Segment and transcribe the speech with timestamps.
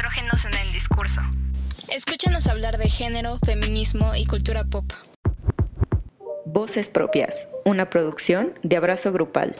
[0.00, 1.20] estrógenos en el discurso.
[1.90, 4.86] Escúchanos hablar de género, feminismo y cultura pop.
[6.46, 9.54] Voces Propias, una producción de Abrazo Grupal.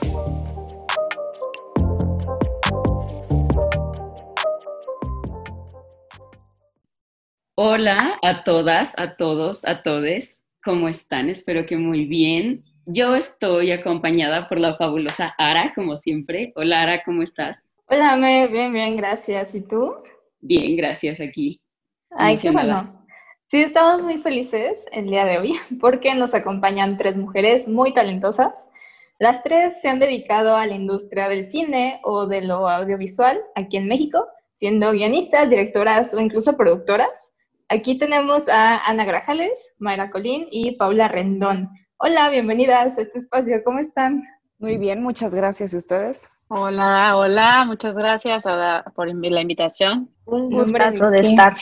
[7.55, 10.41] Hola a todas, a todos, a todes.
[10.65, 11.29] ¿Cómo están?
[11.29, 12.65] Espero que muy bien.
[12.87, 16.55] Yo estoy acompañada por la fabulosa Ara, como siempre.
[16.57, 17.71] Hola Ara, ¿cómo estás?
[17.89, 19.55] Hola, me, bien, bien, gracias.
[19.55, 19.97] ¿Y tú?
[20.41, 21.61] Bien, gracias aquí.
[22.11, 23.07] Ay, qué bueno.
[23.49, 28.69] Sí, estamos muy felices el día de hoy porque nos acompañan tres mujeres muy talentosas.
[29.19, 33.77] Las tres se han dedicado a la industria del cine o de lo audiovisual aquí
[33.77, 34.27] en México,
[34.57, 37.33] siendo guionistas, directoras o incluso productoras.
[37.69, 41.69] Aquí tenemos a Ana Grajales, Mayra Colín y Paula Rendón.
[41.99, 43.63] Hola, bienvenidas a este espacio.
[43.63, 44.23] ¿Cómo están?
[44.59, 45.75] Muy bien, muchas gracias.
[45.75, 46.31] ¿Y ustedes?
[46.53, 48.43] Hola, hola, muchas gracias
[48.97, 50.11] por la invitación.
[50.25, 51.57] Un gustazo de estar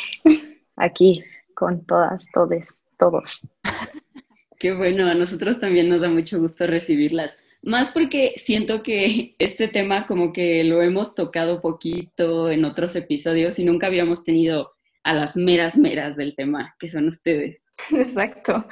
[0.77, 1.23] aquí
[1.53, 3.43] con todas, todes, todos.
[4.59, 7.39] Qué bueno, a nosotros también nos da mucho gusto recibirlas.
[7.61, 13.59] Más porque siento que este tema como que lo hemos tocado poquito en otros episodios
[13.59, 17.63] y nunca habíamos tenido a las meras meras del tema, que son ustedes.
[17.91, 18.67] Exacto.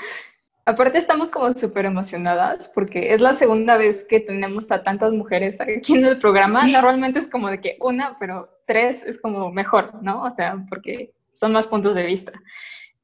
[0.69, 5.61] Aparte estamos como súper emocionadas porque es la segunda vez que tenemos a tantas mujeres
[5.61, 6.67] aquí en el programa.
[6.67, 10.25] Normalmente es como de que una, pero tres es como mejor, ¿no?
[10.25, 12.33] O sea, porque son más puntos de vista.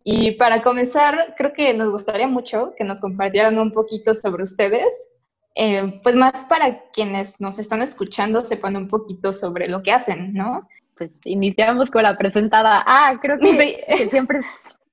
[0.03, 5.13] Y para comenzar, creo que nos gustaría mucho que nos compartieran un poquito sobre ustedes,
[5.55, 10.35] eh, pues más para quienes nos están escuchando sepan un poquito sobre lo que hacen,
[10.35, 10.69] ¿no?
[10.97, 12.83] Pues iniciamos con la presentada.
[12.85, 14.47] Ah, creo que, siempre es,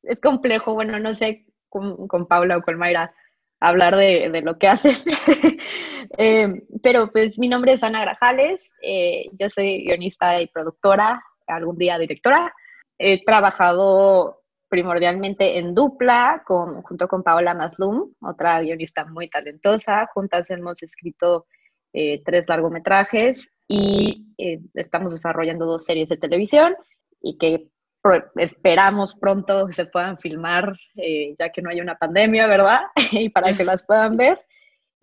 [0.03, 3.13] es complejo, bueno, no sé con, Paula o con Mayra
[3.59, 5.05] hablar de, lo que haces.
[6.17, 11.77] Eh, pero pues mi nombre es Ana Grajales, eh, yo soy guionista y productora, algún
[11.77, 12.51] día directora.
[12.97, 20.09] He trabajado primordialmente en dupla con, junto con Paola Maslum, otra guionista muy talentosa.
[20.11, 21.45] Juntas hemos escrito
[21.93, 24.33] eh, tres largometrajes y
[24.73, 26.75] estamos desarrollando dos series de televisión
[27.21, 27.69] y que
[28.35, 32.81] esperamos pronto que se puedan filmar, eh, ya que no hay una pandemia, ¿verdad?
[33.11, 34.39] y para que las puedan ver.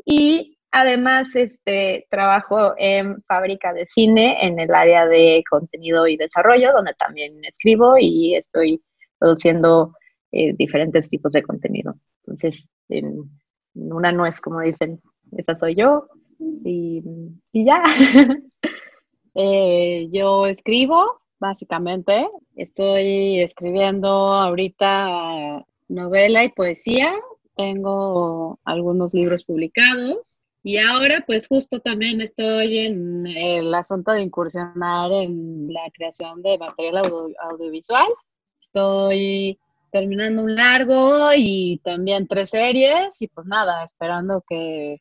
[0.04, 6.72] Y además, este, trabajo en fábrica de cine en el área de contenido y desarrollo,
[6.72, 8.82] donde también escribo y estoy
[9.18, 9.94] produciendo
[10.32, 11.94] eh, diferentes tipos de contenido.
[12.24, 13.30] Entonces, en,
[13.74, 15.00] una no es como dicen,
[15.36, 16.08] esa soy yo
[16.64, 17.02] y,
[17.52, 17.82] y ya.
[19.38, 22.28] Eh, yo escribo, básicamente.
[22.56, 27.14] Estoy escribiendo ahorita novela y poesía.
[27.56, 30.40] Tengo algunos libros publicados.
[30.62, 36.58] Y ahora, pues justo también estoy en el asunto de incursionar en la creación de
[36.58, 37.02] material
[37.40, 38.08] audiovisual.
[38.60, 39.60] Estoy
[39.92, 45.00] terminando un largo y también tres series y pues nada, esperando que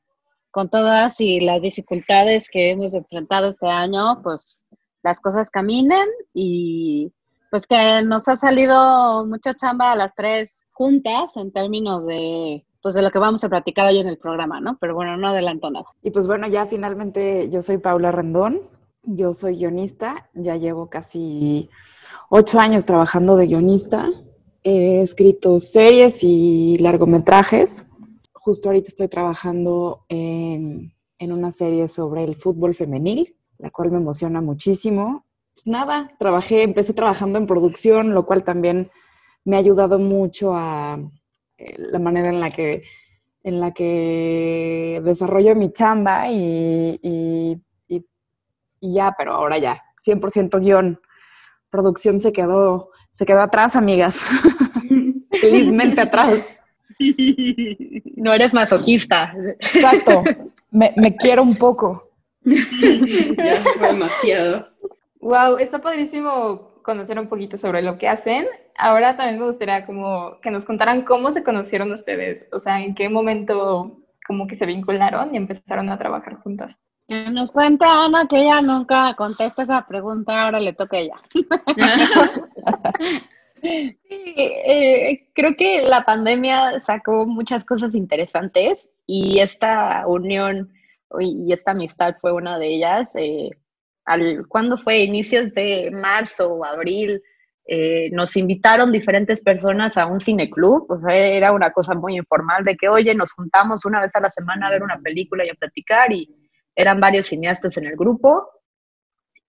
[0.51, 4.65] con todas y las dificultades que hemos enfrentado este año, pues
[5.05, 7.13] las cosas caminen y
[7.51, 12.95] pues que nos ha salido mucha chamba a las tres juntas en términos de pues
[12.95, 14.77] de lo que vamos a platicar hoy en el programa, ¿no?
[14.79, 15.85] Pero bueno, no adelanto nada.
[16.03, 18.59] Y pues bueno, ya finalmente yo soy Paula Rendón,
[19.03, 21.69] yo soy guionista, ya llevo casi
[22.29, 24.09] ocho años trabajando de guionista,
[24.63, 27.87] he escrito series y largometrajes,
[28.33, 33.97] justo ahorita estoy trabajando en, en una serie sobre el fútbol femenil, la cual me
[33.97, 35.25] emociona muchísimo.
[35.53, 38.91] Pues nada, trabajé, empecé trabajando en producción, lo cual también
[39.45, 40.99] me ha ayudado mucho a
[41.57, 42.83] eh, la manera en la que
[43.43, 47.61] en la que desarrollo mi chamba y, y,
[48.81, 50.99] ya, pero ahora ya, 100% guion.
[51.69, 54.25] Producción se quedó, se quedó atrás, amigas.
[55.41, 56.61] Felizmente atrás.
[58.17, 59.35] No eres masoquista.
[59.59, 60.23] Exacto.
[60.71, 62.09] Me, me quiero un poco.
[63.81, 64.67] Demasiado.
[65.19, 68.45] Wow, está padrísimo conocer un poquito sobre lo que hacen.
[68.77, 72.93] Ahora también me gustaría como que nos contaran cómo se conocieron ustedes, o sea, en
[72.93, 73.97] qué momento
[74.27, 76.77] como que se vincularon y empezaron a trabajar juntas.
[77.07, 81.21] Nos cuenta Ana que ella nunca contesta esa pregunta, ahora le toca a ella.
[83.61, 90.73] sí, eh, creo que la pandemia sacó muchas cosas interesantes y esta unión
[91.19, 93.09] y esta amistad fue una de ellas.
[93.15, 93.49] Eh,
[94.05, 94.99] al, ¿Cuándo fue?
[94.99, 97.21] Inicios de marzo o abril.
[97.67, 102.63] Eh, nos invitaron diferentes personas a un cineclub, o sea, era una cosa muy informal
[102.63, 105.49] de que, oye, nos juntamos una vez a la semana a ver una película y
[105.49, 106.29] a platicar, y
[106.75, 108.51] eran varios cineastas en el grupo.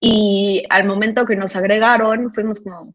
[0.00, 2.94] Y al momento que nos agregaron, fuimos como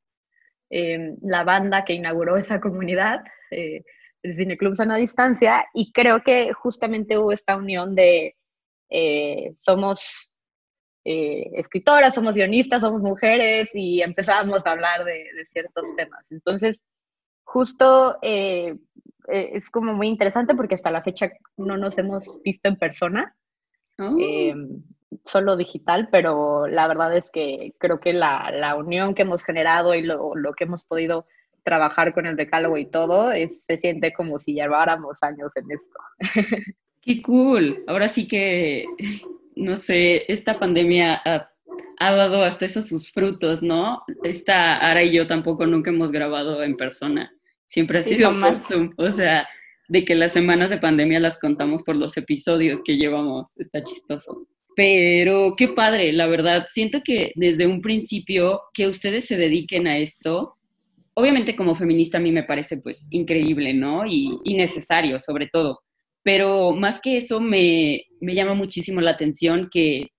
[0.72, 3.84] eh, la banda que inauguró esa comunidad, eh,
[4.24, 8.36] el Cine Club Sana Distancia, y creo que justamente hubo esta unión de
[8.92, 10.28] eh, somos
[11.04, 16.24] escritoras, somos guionistas, somos mujeres, y empezábamos a hablar de, ciertos temas.
[16.30, 16.80] Entonces,
[17.44, 23.36] justo es como muy interesante porque hasta la fecha no nos hemos visto en persona.
[23.98, 24.16] Oh
[25.26, 29.94] solo digital, pero la verdad es que creo que la, la unión que hemos generado
[29.94, 31.26] y lo, lo, que hemos podido
[31.64, 36.00] trabajar con el decálogo y todo, es, se siente como si lleváramos años en esto.
[37.02, 37.84] Qué cool.
[37.88, 38.86] Ahora sí que,
[39.56, 41.52] no sé, esta pandemia ha,
[41.98, 44.04] ha dado hasta esos sus frutos, ¿no?
[44.24, 47.34] Esta Ara y yo tampoco nunca hemos grabado en persona.
[47.68, 48.92] Siempre ha sido más Zoom.
[48.98, 49.48] O sea,
[49.88, 53.58] de que las semanas de pandemia las contamos por los episodios que llevamos.
[53.58, 54.48] Está chistoso.
[54.76, 56.66] Pero qué padre, la verdad.
[56.70, 60.56] Siento que desde un principio que ustedes se dediquen a esto,
[61.14, 64.06] obviamente como feminista a mí me parece pues increíble, ¿no?
[64.06, 65.82] Y, necesario sobre todo.
[66.24, 70.10] Pero más que eso me, me llama muchísimo la atención que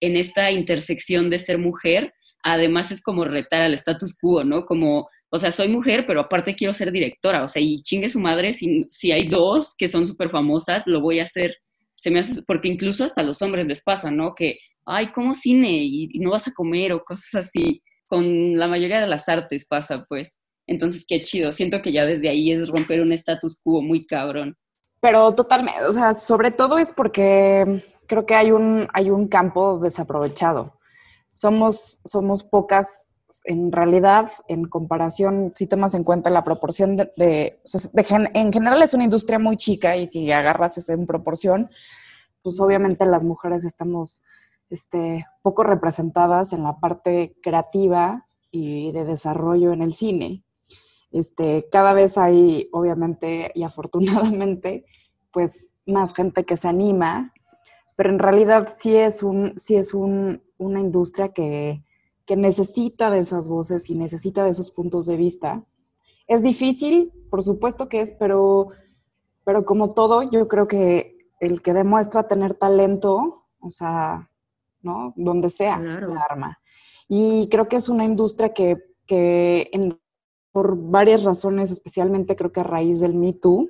[0.00, 2.12] en esta intersección de ser mujer,
[2.42, 4.66] además es como retar al status quo, ¿no?
[4.66, 8.20] Como, o sea, soy mujer, pero aparte quiero ser directora, o sea, y chingue su
[8.20, 11.56] madre, si, si hay dos que son súper famosas, lo voy a hacer
[11.96, 14.34] se me hace, porque incluso hasta los hombres les pasa, ¿no?
[14.34, 15.78] Que, ay, ¿cómo cine?
[15.82, 17.82] Y, no vas a comer o cosas así.
[18.06, 20.38] Con la mayoría de las artes pasa, pues.
[20.66, 21.52] Entonces, qué chido.
[21.52, 24.56] Siento que ya desde ahí es romper un status quo muy cabrón.
[25.00, 29.78] Pero totalmente, o sea, sobre todo es porque creo que hay un, hay un campo
[29.78, 30.78] desaprovechado.
[31.32, 37.60] Somos, somos pocas en realidad, en comparación, si tomas en cuenta la proporción de,
[38.34, 41.68] en general es una industria muy chica y si agarras eso en proporción,
[42.42, 44.22] pues obviamente las mujeres estamos
[44.70, 50.44] este, poco representadas en la parte creativa y de desarrollo en el cine.
[51.16, 54.84] Este, cada vez hay, obviamente y afortunadamente,
[55.32, 57.32] pues más gente que se anima,
[57.96, 61.82] pero en realidad sí es, un, sí es un, una industria que,
[62.26, 65.64] que necesita de esas voces y necesita de esos puntos de vista.
[66.26, 68.68] Es difícil, por supuesto que es, pero,
[69.44, 74.30] pero como todo, yo creo que el que demuestra tener talento, o sea,
[74.82, 75.14] ¿no?
[75.16, 76.60] Donde sea, la arma.
[77.08, 78.76] Y creo que es una industria que,
[79.06, 79.70] que
[80.56, 83.68] por varias razones, especialmente creo que a raíz del Me Too,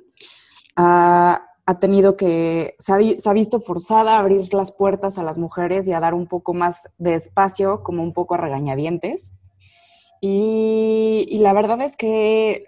[0.77, 1.41] ha
[1.81, 5.99] tenido que, se ha, visto forzada a abrir las puertas a las mujeres y a
[5.99, 9.33] dar un poco más de espacio, como un poco a regañadientes.
[10.21, 12.67] Y, la verdad es que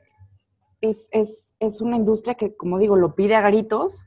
[0.82, 4.04] es, una industria que, como digo, lo pide a gritos,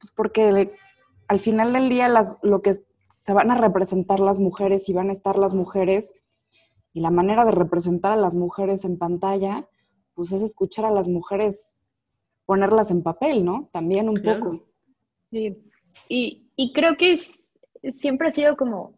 [0.00, 0.72] pues porque
[1.28, 5.10] al final del día las, lo que se van a representar las mujeres y van
[5.10, 6.14] a estar las mujeres
[6.94, 9.66] y la manera de representar a las mujeres en pantalla,
[10.14, 11.86] pues es escuchar a las mujeres
[12.46, 13.68] ponerlas en papel, ¿no?
[13.72, 14.64] También un poco.
[15.30, 15.58] Sí,
[16.08, 17.18] y, y creo que
[17.94, 18.94] siempre ha sido como,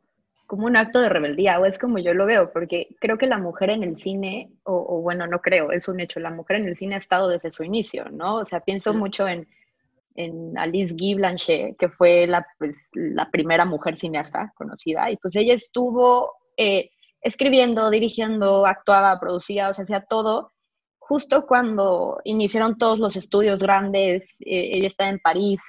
[0.46, 3.38] como un acto de rebeldía, o es como yo lo veo, porque creo que la
[3.38, 6.76] mujer en el cine, o, bueno, no creo, es un hecho, la mujer en el
[6.76, 8.36] cine ha estado desde su inicio, ¿no?
[8.36, 9.48] O sea, pienso mucho en,
[10.14, 15.34] en Alice Guy Blanchet, que fue la, pues, la primera mujer cineasta conocida, y pues
[15.34, 16.90] ella estuvo eh,
[17.26, 20.52] escribiendo, dirigiendo, actuaba, producía, o sea, hacía todo,
[20.98, 25.60] justo cuando iniciaron todos los estudios grandes, eh, ella estaba en París,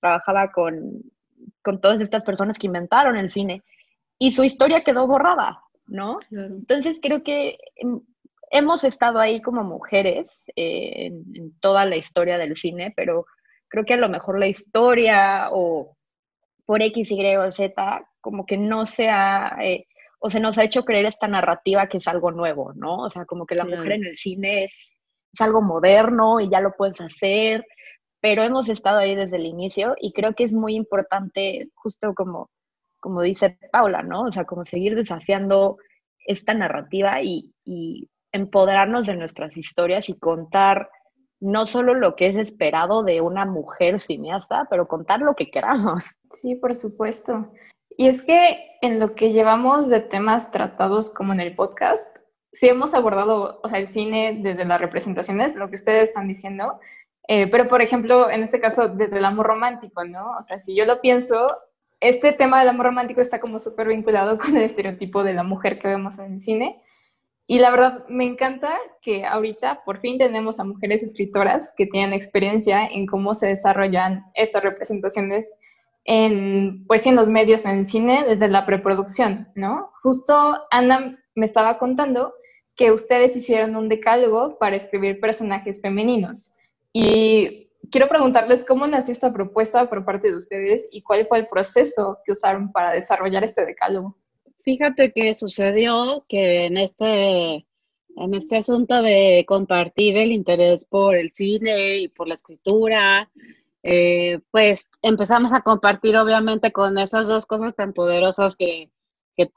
[0.00, 1.02] trabajaba con,
[1.62, 3.62] con, todas estas personas que inventaron el cine
[4.18, 6.18] y su historia quedó borrada, ¿no?
[6.30, 7.56] Entonces creo que
[8.50, 13.24] hemos estado ahí como mujeres eh, en, toda la historia del cine, pero
[13.68, 15.96] creo que a lo mejor la historia o
[16.66, 19.56] por X, Y o Z como que no se ha...
[19.62, 19.86] Eh,
[20.18, 23.04] o se nos ha hecho creer esta narrativa que es algo nuevo, ¿no?
[23.04, 24.72] O sea, como que la mujer en el cine es,
[25.38, 27.64] algo moderno y ya lo puedes hacer,
[28.20, 32.50] pero hemos estado ahí desde el inicio y creo que es muy importante, justo como,
[32.98, 34.22] como dice Paula, ¿no?
[34.22, 35.76] O sea, como seguir desafiando
[36.26, 40.90] esta narrativa y, y empoderarnos de nuestras historias y contar
[41.40, 46.04] no solo lo que es esperado de una mujer cineasta, pero contar lo que queramos.
[46.32, 47.52] Sí, por supuesto.
[48.00, 52.16] Y es que en lo que llevamos de temas tratados como en el podcast,
[52.52, 56.78] sí hemos abordado, o sea, el cine desde las representaciones, lo que ustedes están diciendo,
[57.26, 60.30] eh, pero por ejemplo, en este caso, desde el amor romántico, ¿no?
[60.38, 61.58] O sea, si yo lo pienso,
[61.98, 65.80] este tema del amor romántico está como súper vinculado con el estereotipo de la mujer
[65.80, 66.80] que vemos en el cine.
[67.48, 72.12] Y la verdad, me encanta que ahorita por fin tenemos a mujeres escritoras que tienen
[72.12, 75.52] experiencia en cómo se desarrollan estas representaciones
[76.10, 79.90] en, pues, en los medios, en cine, desde la preproducción, ¿no?
[80.02, 80.34] Justo
[80.70, 82.32] Ana me estaba contando
[82.74, 86.52] que ustedes hicieron un decálogo para escribir personajes femeninos.
[86.94, 91.46] Y quiero preguntarles cómo nació esta propuesta por parte de ustedes y cuál fue el
[91.46, 94.16] proceso que usaron para desarrollar este decálogo.
[94.64, 97.66] Fíjate que sucedió que en este,
[98.16, 103.30] en este asunto de compartir el interés por el cine y por la escritura,
[103.82, 108.90] eh, pues empezamos a compartir obviamente con esas dos cosas tan poderosas que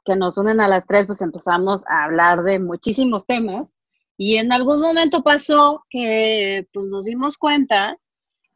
[0.06, 3.74] que, nos unen a las tres, pues empezamos a hablar de muchísimos temas.
[4.18, 7.98] Y en algún momento pasó que pues nos dimos cuenta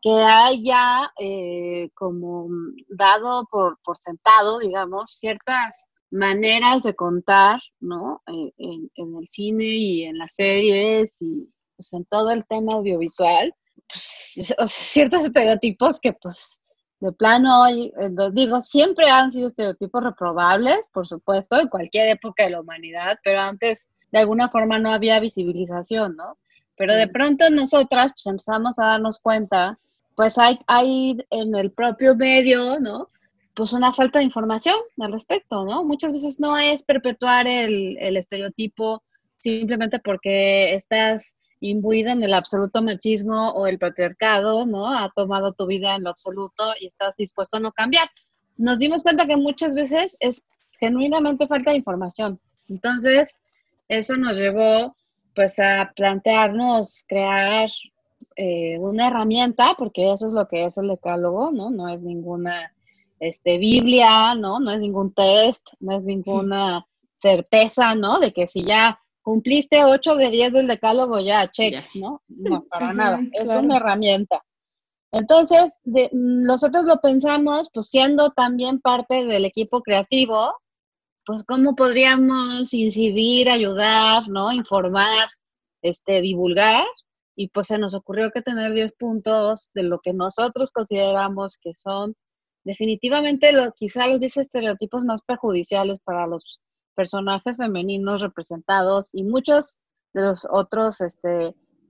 [0.01, 2.47] que hay ya eh, como
[2.87, 8.21] dado por, por, sentado, digamos, ciertas maneras de contar, ¿no?
[8.27, 13.53] Eh, en, el cine y en las series y pues en todo el tema audiovisual,
[13.87, 16.57] pues, ciertos estereotipos que pues
[16.99, 17.91] de plano, eh,
[18.31, 23.41] digo, siempre han sido estereotipos reprobables, por supuesto, en cualquier época de la humanidad, pero
[23.41, 26.37] antes de alguna forma no había visibilización, ¿no?
[26.77, 29.77] Pero de pronto nosotras pues empezamos a darnos cuenta,
[30.15, 33.09] pues hay, hay en el propio medio, ¿no?
[33.53, 35.83] Pues una falta de información al respecto, ¿no?
[35.83, 39.03] Muchas veces no es perpetuar el, el estereotipo
[39.37, 44.87] simplemente porque estás imbuida en el absoluto machismo o el patriarcado, ¿no?
[44.87, 48.09] Ha tomado tu vida en lo absoluto y estás dispuesto a no cambiar.
[48.57, 50.43] Nos dimos cuenta que muchas veces es
[50.79, 52.39] genuinamente falta de información.
[52.67, 53.37] Entonces,
[53.87, 54.95] eso nos llevó
[55.33, 57.69] pues a plantearnos crear
[58.37, 61.69] eh, una herramienta, porque eso es lo que es el decálogo, ¿no?
[61.71, 62.73] No es ninguna
[63.19, 64.59] este, Biblia, ¿no?
[64.59, 66.85] No es ningún test, no es ninguna
[67.15, 68.19] certeza, ¿no?
[68.19, 72.21] De que si ya cumpliste 8 de 10 del decálogo, ya, check, ¿no?
[72.27, 74.43] No, para nada, es una herramienta.
[75.11, 75.79] Entonces,
[76.11, 80.55] nosotros lo pensamos, pues siendo también parte del equipo creativo,
[81.25, 84.51] pues cómo podríamos incidir, ayudar, ¿no?
[84.51, 85.27] Informar,
[85.81, 86.85] este, divulgar,
[87.35, 91.73] y pues se nos ocurrió que tener 10 puntos de lo que nosotros consideramos que
[91.75, 92.13] son
[92.63, 96.59] definitivamente lo, quizá los 10 estereotipos más perjudiciales para los
[96.95, 99.79] personajes femeninos representados y muchos
[100.13, 101.47] de los otros este,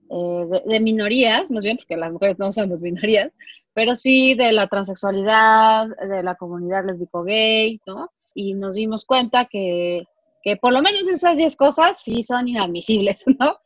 [0.10, 3.34] eh, de, minorías, más bien, porque las mujeres no somos minorías,
[3.74, 8.12] pero sí de la transexualidad, de la comunidad lesbico-gay, ¿no?
[8.34, 10.06] Y nos dimos cuenta que,
[10.44, 13.58] que por lo menos esas 10 cosas sí son inadmisibles, ¿no?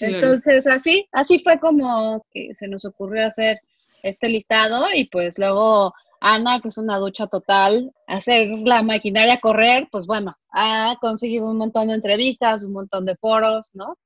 [0.00, 3.60] Entonces, así, así fue como que se nos ocurrió hacer
[4.02, 9.88] este listado y pues luego Ana, que es una ducha total, hacer la maquinaria correr,
[9.90, 13.96] pues bueno, ha conseguido un montón de entrevistas, un montón de foros, ¿no?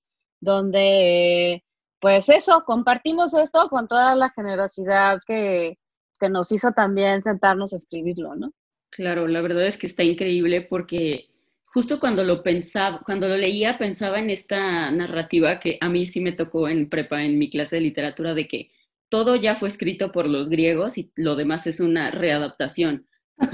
[0.40, 1.64] Donde,
[2.00, 5.78] pues eso, compartimos esto con toda la generosidad que,
[6.20, 8.52] que nos hizo también sentarnos a escribirlo, ¿no?
[8.90, 11.30] Claro, la verdad es que está increíble porque
[11.72, 16.20] justo cuando lo pensaba, cuando lo leía, pensaba en esta narrativa que a mí sí
[16.20, 18.70] me tocó en prepa, en mi clase de literatura, de que
[19.12, 23.06] todo ya fue escrito por los griegos y lo demás es una readaptación.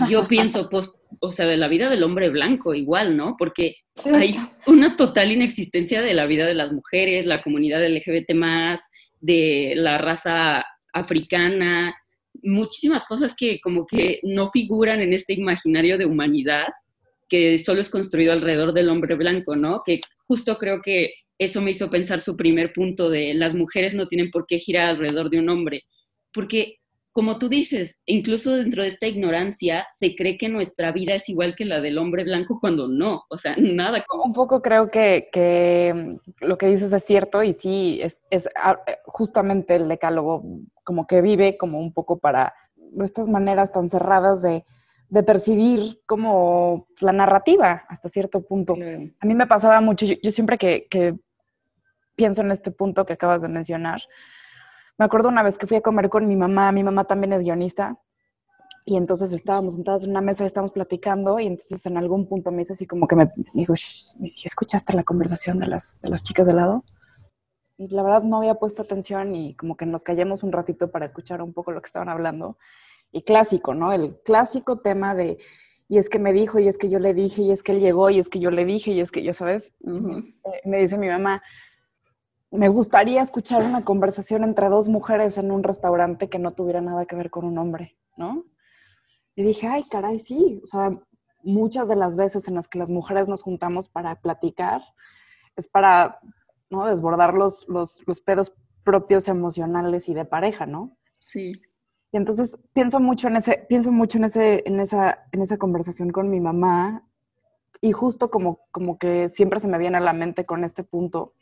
[0.08, 3.34] Yo pienso, pues, o sea, de la vida del hombre blanco igual, ¿no?
[3.36, 3.74] Porque
[4.14, 4.36] hay
[4.68, 8.88] una total inexistencia de la vida de las mujeres, la comunidad LGBT más,
[9.20, 11.92] de la raza africana,
[12.40, 16.68] muchísimas cosas que como que no figuran en este imaginario de humanidad
[17.28, 19.82] que solo es construido alrededor del hombre blanco, ¿no?
[19.84, 24.08] Que justo creo que eso me hizo pensar su primer punto de las mujeres no
[24.08, 25.82] tienen por qué girar alrededor de un hombre,
[26.32, 26.76] porque
[27.12, 31.56] como tú dices, incluso dentro de esta ignorancia se cree que nuestra vida es igual
[31.56, 34.04] que la del hombre blanco cuando no, o sea, nada.
[34.24, 38.78] Un poco creo que, mm, lo que dices es cierto y sí, es, es, ah,
[39.06, 40.44] justamente el decálogo
[40.84, 42.54] como que vive como un poco para
[43.02, 44.62] estas maneras tan cerradas de,
[45.08, 48.74] de percibir como la narrativa hasta cierto punto.
[48.74, 51.14] A mí me pasaba mucho, yo, siempre que, que,
[52.18, 54.02] pienso en este punto que acabas de mencionar.
[54.98, 57.44] Me acuerdo una vez que fui a comer con mi mamá, mi mamá también es
[57.44, 57.96] guionista,
[58.84, 62.50] y entonces estábamos sentadas en una mesa y estábamos platicando, y entonces en algún punto
[62.50, 66.46] me hizo así como que me, dijo, ¿escuchaste la conversación de las, de las chicas
[66.46, 66.84] de lado?
[67.76, 71.06] Y la verdad no había puesto atención y como que nos callamos un ratito para
[71.06, 72.58] escuchar un poco lo que estaban hablando.
[73.12, 73.92] Y clásico, ¿no?
[73.92, 75.38] El clásico tema de,
[75.88, 77.80] y es que me dijo, y es que yo le dije, y es que él
[77.80, 80.98] llegó, y es que yo le dije, y es que, ya sabes, eh, me dice
[80.98, 81.42] mi mamá,
[82.50, 87.06] me gustaría escuchar una conversación entre dos mujeres en un restaurante que no tuviera nada
[87.06, 88.44] que ver con un hombre, ¿no?
[89.34, 90.60] Y dije, ay, caray, sí.
[90.62, 90.90] O sea,
[91.42, 94.82] muchas de las veces en las que las mujeres nos juntamos para platicar
[95.56, 96.18] es para,
[96.70, 96.86] ¿no?
[96.86, 98.52] Desbordar los, los, los pedos
[98.84, 100.96] propios emocionales y de pareja, ¿no?
[101.20, 101.52] Sí.
[102.10, 106.10] Y entonces pienso mucho en ese, pienso mucho en ese, en esa, en esa conversación
[106.10, 107.04] con mi mamá,
[107.80, 111.34] y justo como, como que siempre se me viene a la mente con este punto.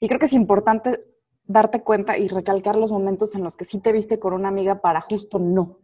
[0.00, 1.04] Y creo que es importante
[1.44, 4.80] darte cuenta y recalcar los momentos en los que sí te viste con una amiga
[4.80, 5.78] para justo no,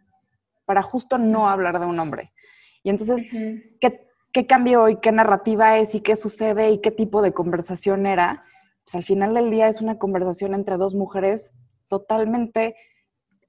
[0.64, 2.32] para justo no hablar de un hombre.
[2.82, 3.22] Y entonces,
[3.80, 8.06] ¿qué, ¿qué cambio y qué narrativa es y qué sucede y qué tipo de conversación
[8.06, 8.42] era?
[8.84, 11.54] Pues al final del día es una conversación entre dos mujeres
[11.88, 12.74] totalmente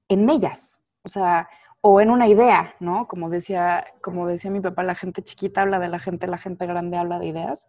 [0.08, 0.80] en ellas.
[1.02, 1.48] O sea,
[1.80, 3.08] o en una idea, ¿no?
[3.08, 6.66] Como decía, como decía mi papá, la gente chiquita habla de la gente, la gente
[6.66, 7.68] grande habla de ideas.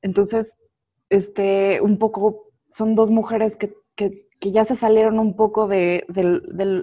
[0.00, 0.56] Entonces,
[1.10, 3.74] este, un poco, son dos mujeres que,
[4.40, 6.04] ya se salieron un poco de,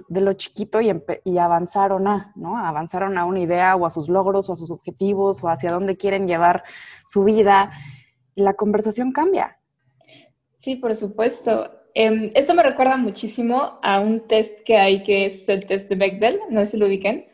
[0.08, 0.92] lo chiquito y,
[1.24, 2.58] y, avanzaron a, ¿no?
[2.58, 5.96] Avanzaron a una idea o a sus logros o a sus objetivos o hacia dónde
[5.96, 6.64] quieren llevar
[7.06, 7.70] su vida.
[8.34, 9.58] la conversación cambia.
[10.58, 11.70] Sí, por supuesto.
[11.94, 15.94] Em, esto me recuerda muchísimo a un test que hay que es el test de
[15.94, 17.26] Bechdel, no sé si lo ubiquen,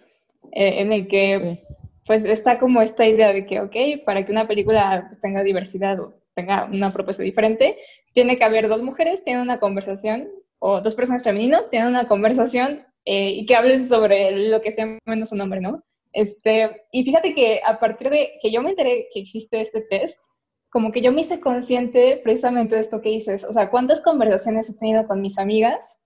[0.53, 1.61] eh, en el que
[2.07, 5.99] pues está como esta idea de que, ok, para que una película pues, tenga diversidad
[6.01, 7.77] o tenga una propuesta diferente,
[8.13, 10.29] tiene que haber dos mujeres, tienen una conversación,
[10.61, 14.99] o dos personas femeninos, tienen una conversación eh, y que hablen sobre lo que sea
[15.07, 15.83] menos un hombre, ¿no?
[16.13, 20.19] Este, y fíjate que a partir de que yo me enteré que existe este test,
[20.69, 24.69] como que yo me hice consciente precisamente de esto que dices, o sea, cuántas conversaciones
[24.69, 25.99] he tenido con mis amigas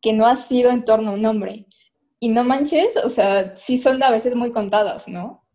[0.00, 1.66] que no ha sido en torno a un hombre.
[2.18, 5.45] Y no manches, o sea, sí son a veces muy contadas, ¿no?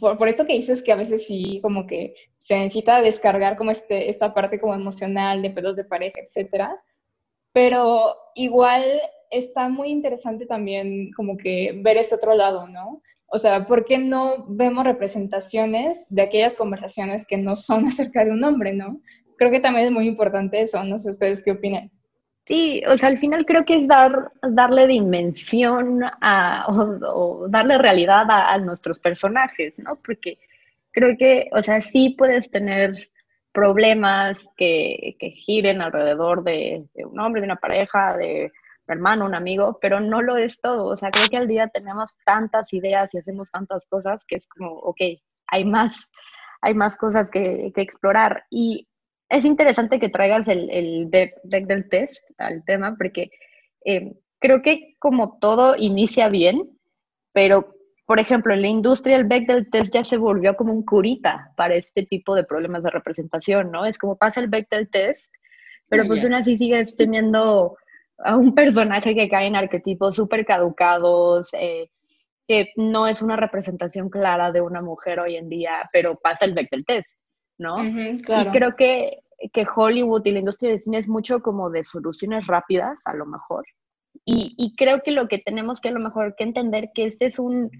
[0.00, 3.70] Por, por esto que dices que a veces sí como que se necesita descargar como
[3.70, 6.80] este, esta parte como emocional de pedos de pareja, etcétera.
[7.52, 8.84] Pero igual
[9.30, 13.02] está muy interesante también como que ver ese otro lado, ¿no?
[13.26, 18.32] O sea, ¿por qué no vemos representaciones de aquellas conversaciones que no son acerca de
[18.32, 19.00] un hombre, no?
[19.36, 21.90] Creo que también es muy importante eso, no sé ustedes qué opinan.
[22.48, 28.24] Sí, o sea, al final creo que es dar, darle dimensión a, o, darle realidad
[28.30, 29.96] a, nuestros personajes, ¿no?
[29.96, 30.38] Porque
[30.90, 33.10] creo que, o sea, sí puedes tener
[33.52, 38.50] problemas que, que giren alrededor de, de, un hombre, de una pareja, de
[38.86, 40.86] hermano, un amigo, pero no lo es todo.
[40.86, 44.48] O sea, creo que al día tenemos tantas ideas y hacemos tantas cosas que es
[44.48, 45.00] como, ok,
[45.48, 45.94] hay más,
[46.62, 48.44] hay más cosas que, que explorar.
[48.48, 48.87] Y
[49.28, 53.30] es interesante que traigas el, el deck del test al tema, porque
[53.84, 56.70] eh, creo que como todo inicia bien,
[57.32, 57.74] pero
[58.08, 61.74] por ejemplo, en la industria el Bechdel test ya se volvió como un curita para
[61.74, 63.84] este tipo de problemas de representación, ¿no?
[63.84, 65.30] Es como pasa el Bechdel test,
[65.90, 67.76] pero pues aún así sigues teniendo
[68.24, 71.90] a un personaje que cae en arquetipos súper caducados, eh,
[72.46, 76.54] que no es una representación clara de una mujer hoy en día, pero pasa el
[76.54, 77.10] Bechdel test,
[77.58, 77.76] ¿no?
[78.22, 78.50] claro.
[78.50, 79.18] Y creo que,
[79.52, 83.26] que Hollywood y la industria del cine es mucho como de soluciones rápidas, a lo
[83.26, 83.64] mejor.
[84.24, 87.26] Y, y, creo que lo que tenemos que a lo mejor que entender que este
[87.26, 87.70] es un,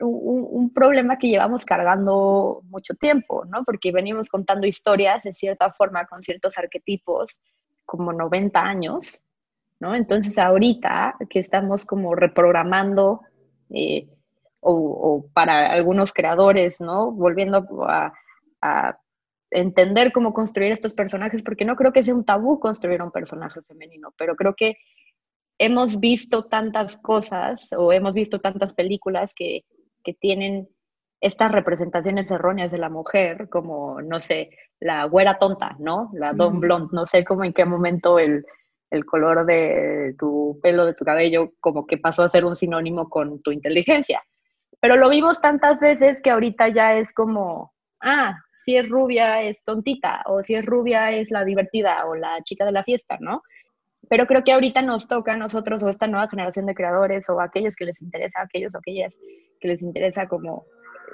[0.00, 3.62] un, un, problema que llevamos cargando mucho tiempo, ¿no?
[3.64, 7.36] Porque venimos contando historias de cierta forma con ciertos arquetipos
[7.84, 9.22] como 90 años
[9.94, 13.22] entonces ahorita que estamos como reprogramando,
[13.70, 14.08] eh,
[14.60, 17.10] o, para algunos creadores, ¿no?
[17.10, 18.12] Volviendo a,
[19.50, 23.60] entender cómo construir estos personajes, porque no creo que sea un tabú construir un personaje
[23.62, 24.76] femenino, pero creo que
[25.58, 29.64] hemos visto tantas cosas o hemos visto tantas películas que,
[30.02, 30.68] que tienen
[31.20, 36.10] estas representaciones erróneas de la mujer, como, no sé, la güera tonta, ¿no?
[36.14, 38.44] La don blonde, no sé cómo en qué momento el,
[38.90, 43.08] el color de tu pelo, de tu cabello, como que pasó a ser un sinónimo
[43.08, 44.22] con tu inteligencia.
[44.80, 49.62] Pero lo vimos tantas veces que ahorita ya es como, ah, si es rubia es
[49.64, 53.42] tontita, o si es rubia es la divertida o la chica de la fiesta, ¿no?
[54.08, 57.40] Pero creo que ahorita nos toca a nosotros o esta nueva generación de creadores o
[57.40, 59.14] aquellos que les interesa, aquellos o aquellas
[59.60, 60.64] que les interesa como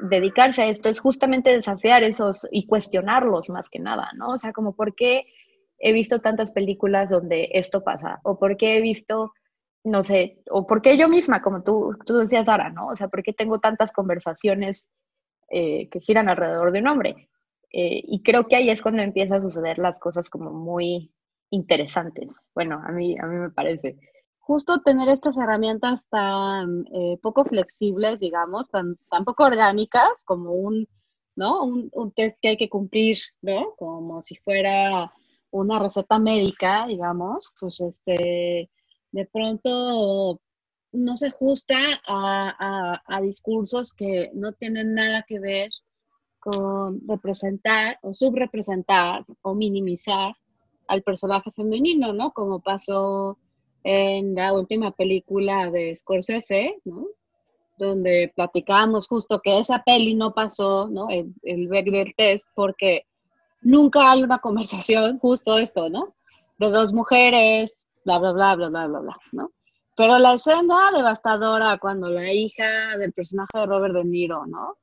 [0.00, 4.30] dedicarse a esto, es justamente desafiar esos y cuestionarlos más que nada, ¿no?
[4.30, 5.24] O sea, como por qué
[5.78, 9.32] he visto tantas películas donde esto pasa, o porque he visto,
[9.84, 12.88] no sé, o porque yo misma, como tú, tú decías, Sara, ¿no?
[12.88, 14.88] O sea, porque tengo tantas conversaciones
[15.50, 17.27] eh, que giran alrededor de un hombre.
[17.72, 21.12] Eh, y creo que ahí es cuando empiezan a suceder las cosas como muy
[21.50, 22.34] interesantes.
[22.54, 23.98] Bueno, a mí, a mí me parece.
[24.38, 30.88] Justo tener estas herramientas tan eh, poco flexibles, digamos, tan, tan poco orgánicas como un,
[31.36, 31.64] ¿no?
[31.64, 33.74] Un, un test que hay que cumplir, ¿no?
[33.76, 35.12] Como si fuera
[35.50, 38.70] una receta médica, digamos, pues este,
[39.12, 40.40] de pronto
[40.92, 45.70] no se ajusta a, discursos que no tienen nada que ver
[46.40, 50.34] con representar o subrepresentar o minimizar
[50.88, 52.32] al personaje femenino, ¿no?
[52.32, 53.38] Como pasó
[53.84, 57.06] en la última película de Scorsese, ¿no?
[57.76, 61.08] Donde platicábamos justo que esa peli no pasó, ¿no?
[61.10, 63.04] El, el Bechdel test, porque
[63.60, 66.14] nunca hay una conversación, justo esto, ¿no?
[66.58, 69.52] De dos mujeres, bla, bla, bla, bla, bla, bla, bla, ¿no?
[69.96, 74.76] Pero la escena devastadora cuando la hija del personaje de Robert De Niro, ¿no?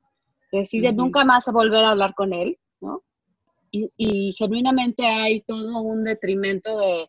[0.60, 3.02] Decide nunca más volver a hablar con él, ¿no?
[3.70, 7.08] Y, y, genuinamente hay todo un detrimento de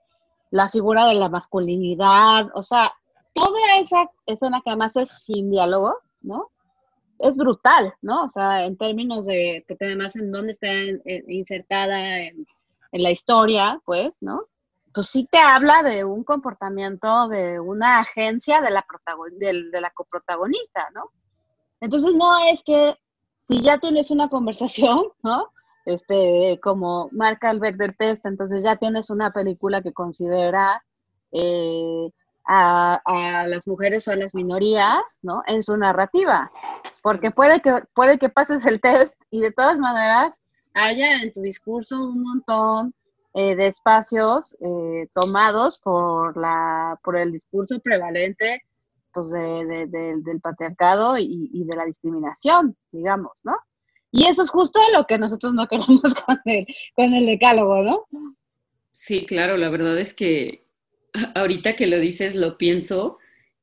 [0.51, 2.91] la figura de la masculinidad, o sea,
[3.33, 6.49] toda esa escena que además es sin diálogo, ¿no?
[7.19, 8.23] Es brutal, ¿no?
[8.23, 10.67] O sea, en términos de, que además en dónde está
[11.27, 12.47] insertada en,
[12.91, 14.45] en la historia, pues, ¿no?
[14.93, 18.85] Pues sí te habla de un comportamiento de una agencia de la,
[19.37, 21.11] de, de la coprotagonista, ¿no?
[21.79, 22.95] Entonces no es que
[23.47, 25.51] si ya tienes una conversación, ¿no?
[25.87, 30.83] este, como marca el del Test, entonces ya tienes una película que considera
[31.31, 32.09] eh,
[32.45, 35.43] a, las mujeres o a las minorías, ¿no?
[35.47, 36.51] En su narrativa,
[37.01, 40.39] porque puede que, puede que pases el test y de todas maneras
[40.73, 42.93] haya en tu discurso un montón
[43.33, 48.61] eh, de espacios eh, tomados por, la, por el discurso prevalente
[49.17, 53.53] pues del patriarcado y, de la discriminación, digamos, ¿no?
[54.11, 58.05] Y eso es justo lo que nosotros no queremos con el, con el decálogo, ¿no?
[58.91, 60.65] Sí, claro, la verdad es que
[61.33, 63.17] ahorita que lo dices lo pienso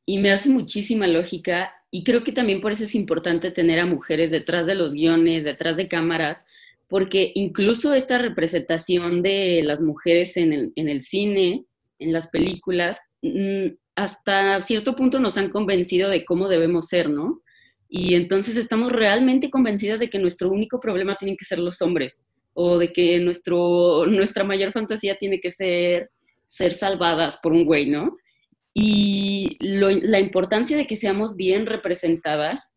[0.04, 3.86] y me hace muchísima lógica y creo que también por eso es importante tener a
[3.86, 6.46] mujeres detrás de los guiones, detrás de cámaras,
[6.88, 11.64] porque incluso esta representación de las mujeres en el, en el cine,
[12.00, 17.42] en las películas, mm, hasta cierto punto nos han convencido de cómo debemos ser, ¿no?
[17.88, 22.24] Y entonces estamos realmente convencidas de que nuestro único problema tienen que ser los hombres
[22.52, 26.10] o de que nuestro, nuestra mayor fantasía tiene que ser
[26.46, 28.16] ser salvadas por un güey, ¿no?
[28.72, 32.74] Y la importancia de que seamos bien representadas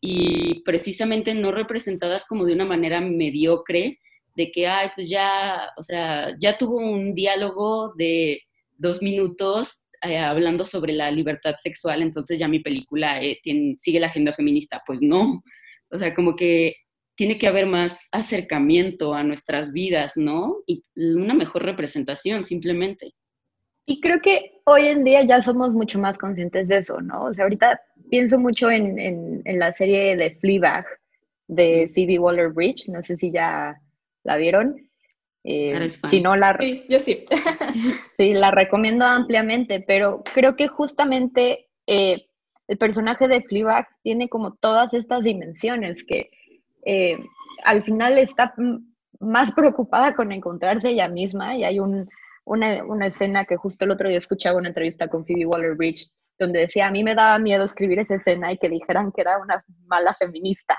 [0.00, 3.98] y precisamente no representadas como de una manera mediocre,
[4.34, 8.42] de que, ay, pues ya, o sea, ya tuvo un diálogo de
[8.76, 13.40] dos minutos eh, hablando sobre la libertad sexual, entonces ya mi película eh,
[13.78, 14.82] sigue la agenda feminista.
[14.86, 15.42] Pues no,
[15.90, 16.74] o sea, como que
[17.16, 20.58] tiene que haber más acercamiento a nuestras vidas, ¿no?
[20.66, 23.12] Y una mejor representación, simplemente.
[23.86, 27.24] Y creo que hoy en día ya somos mucho más conscientes de eso, ¿no?
[27.24, 27.80] O sea, ahorita
[28.10, 30.86] pienso mucho en, en, en la serie de Fleabag
[31.48, 33.80] de Phoebe Waller-Bridge, no sé si ya
[34.24, 34.87] la vieron.
[35.44, 36.56] Eh, si no la...
[36.58, 37.24] Sí, yo sí.
[38.18, 42.26] sí, la recomiendo ampliamente, pero creo que justamente eh,
[42.66, 46.30] el personaje de Fleabag tiene como todas estas dimensiones que
[46.84, 47.18] eh,
[47.64, 48.54] al final está
[49.20, 52.08] más preocupada con encontrarse ella misma y hay un,
[52.44, 56.60] una, una, escena que justo el otro día escuchaba una entrevista con Phoebe Waller-Bridge donde
[56.60, 59.64] decía, a mí me daba miedo escribir esa escena y que dijeran que era una
[59.86, 60.78] mala feminista,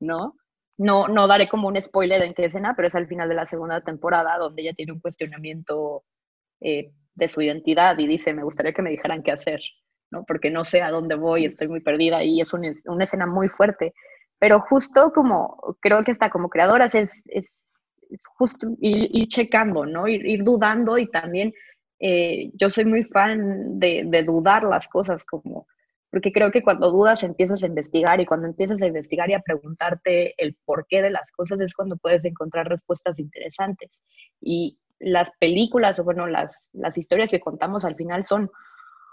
[0.00, 0.34] ¿no?
[0.78, 3.46] No, no daré como un spoiler en qué escena, pero es al final de la
[3.46, 6.04] segunda temporada donde ella tiene un cuestionamiento
[6.60, 9.60] eh, de su identidad y dice, me gustaría que me dijeran qué hacer,
[10.10, 10.24] ¿no?
[10.24, 13.48] Porque no sé a dónde voy, estoy muy perdida y es una, una escena muy
[13.48, 13.92] fuerte.
[14.38, 17.50] Pero justo como, creo que está como creadoras es, es,
[18.36, 20.06] justo ir, checando, ¿no?
[20.06, 21.52] Ir, ir, dudando y también
[21.98, 25.66] eh, yo soy muy fan de, de dudar las cosas como
[26.10, 29.40] porque creo que cuando dudas empiezas a investigar y cuando empiezas a investigar y a
[29.40, 33.90] preguntarte el porqué de las cosas es cuando puedes encontrar respuestas interesantes.
[34.40, 38.50] Y las películas o bueno, las, las historias que contamos al final son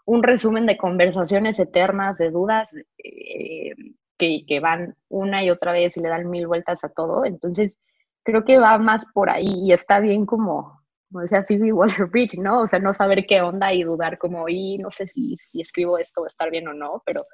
[0.05, 2.69] un resumen de conversaciones eternas, de dudas
[3.03, 3.73] eh,
[4.17, 7.25] que, que van una y otra vez y le dan mil vueltas a todo.
[7.25, 7.77] Entonces,
[8.23, 12.61] creo que va más por ahí y está bien como como decía Phoebe Waller-Bridge, ¿no?
[12.61, 15.97] O sea, no saber qué onda y dudar como, y no sé si, si escribo
[15.97, 17.25] esto va a estar bien o no, pero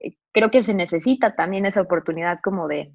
[0.00, 2.92] eh, creo que se necesita también esa oportunidad como de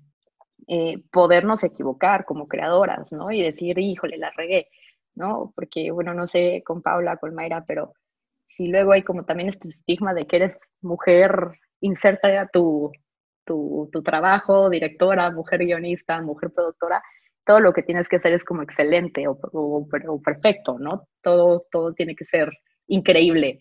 [0.68, 3.32] eh, podernos equivocar como creadoras, ¿no?
[3.32, 4.68] Y decir, híjole, la regué,
[5.16, 5.54] ¿no?
[5.56, 7.94] Porque, bueno, no sé con Paula, con Mayra, pero
[8.48, 12.92] si luego hay como también este estigma de que eres mujer, inserta tu,
[13.46, 17.02] tu, tu trabajo, directora, mujer guionista, mujer productora,
[17.50, 19.88] todo lo que tienes que hacer es como excelente o,
[20.24, 21.08] perfecto, ¿no?
[21.24, 22.48] Todo, todo tiene que ser
[22.86, 23.60] increíble.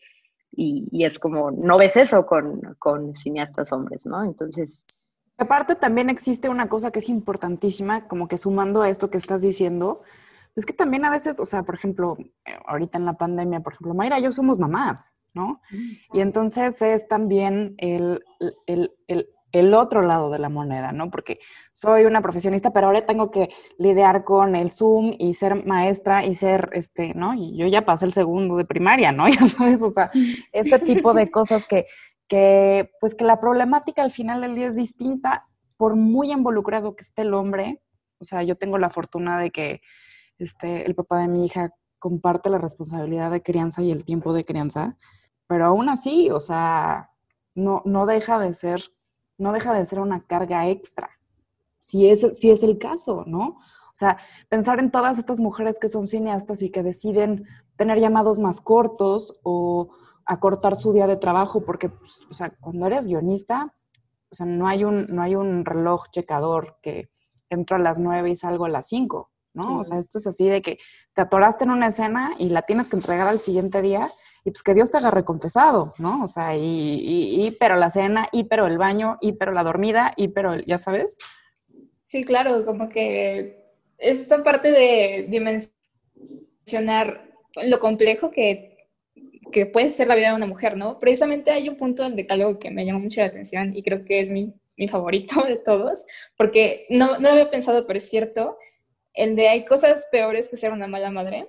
[0.52, 4.22] Y, es como, no ves eso con, con cineastas hombres, ¿no?
[4.24, 4.84] Entonces...
[5.38, 9.40] Aparte también existe una cosa que es importantísima, como que sumando a esto que estás
[9.40, 10.02] diciendo,
[10.54, 13.72] es que también a veces, o sea, por ejemplo, eh, ahorita en la pandemia, por
[13.72, 15.62] ejemplo, Mayra y yo somos mamás, ¿no?
[16.12, 18.22] Y entonces es también el,
[18.66, 21.10] el, el el otro lado de la moneda, ¿no?
[21.10, 21.40] Porque
[21.72, 26.34] soy una profesionista, pero ahora tengo que lidiar con el Zoom y ser maestra y
[26.34, 27.34] ser, este, ¿no?
[27.34, 29.26] Y yo ya pasé el segundo de primaria, ¿no?
[29.38, 30.10] Ya sabes, o sea,
[30.52, 31.86] ese tipo de cosas que,
[32.26, 37.02] que, pues que la problemática al final del día es distinta por muy involucrado que
[37.02, 37.80] esté el hombre.
[38.18, 39.80] O sea, yo tengo la fortuna de que
[40.38, 44.44] este, el papá de mi hija comparte la responsabilidad de crianza y el tiempo de
[44.44, 44.96] crianza,
[45.46, 47.10] pero aún así, o sea,
[47.54, 48.82] no, no deja de ser
[49.38, 51.08] no deja de ser una carga extra,
[51.78, 53.46] si es, si es el caso, ¿no?
[53.46, 57.46] O sea, pensar en todas estas mujeres que son cineastas y que deciden
[57.76, 59.88] tener llamados más cortos o
[60.24, 63.74] acortar su día de trabajo, porque, pues, o sea, cuando eres guionista,
[64.30, 67.10] o sea, no hay un, no hay un reloj checador que
[67.48, 69.78] entro a las nueve y salgo a las cinco, ¿no?
[69.78, 70.78] O sea, esto es así de que
[71.14, 74.06] te atoraste en una escena y la tienes que entregar al siguiente día
[74.44, 76.24] y pues que Dios te haga confesado, ¿no?
[76.24, 80.14] O sea, y, y, pero la cena, y pero el baño, y pero la dormida,
[80.16, 81.18] y pero, ya sabes.
[82.02, 83.64] Sí, claro, como que
[83.98, 87.28] es esta parte de dimensionar
[87.62, 88.88] lo complejo que,
[89.52, 90.98] que puede ser la vida de una mujer, ¿no?
[91.00, 94.20] Precisamente hay un punto en decálogo que me llama mucho la atención y creo que
[94.20, 98.56] es mi, mi favorito de todos, porque no, no lo había pensado, pero es cierto,
[99.12, 101.48] el de hay cosas peores que ser una mala madre.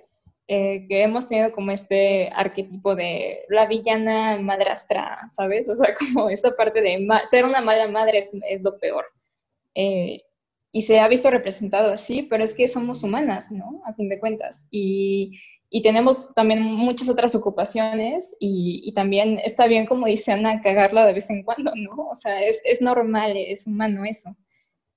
[0.52, 5.68] Eh, que hemos tenido como este arquetipo de la villana madrastra, ¿sabes?
[5.68, 9.04] O sea, como esta parte de ser una mala madre es, es lo peor.
[9.76, 10.24] Eh,
[10.72, 13.80] y se ha visto representado así, pero es que somos humanas, ¿no?
[13.86, 14.66] A fin de cuentas.
[14.72, 20.60] Y, y tenemos también muchas otras ocupaciones y, y, también está bien, como dice Ana,
[20.60, 22.08] cagarla de vez en cuando, ¿no?
[22.08, 24.36] O sea, es, es normal, es humano eso.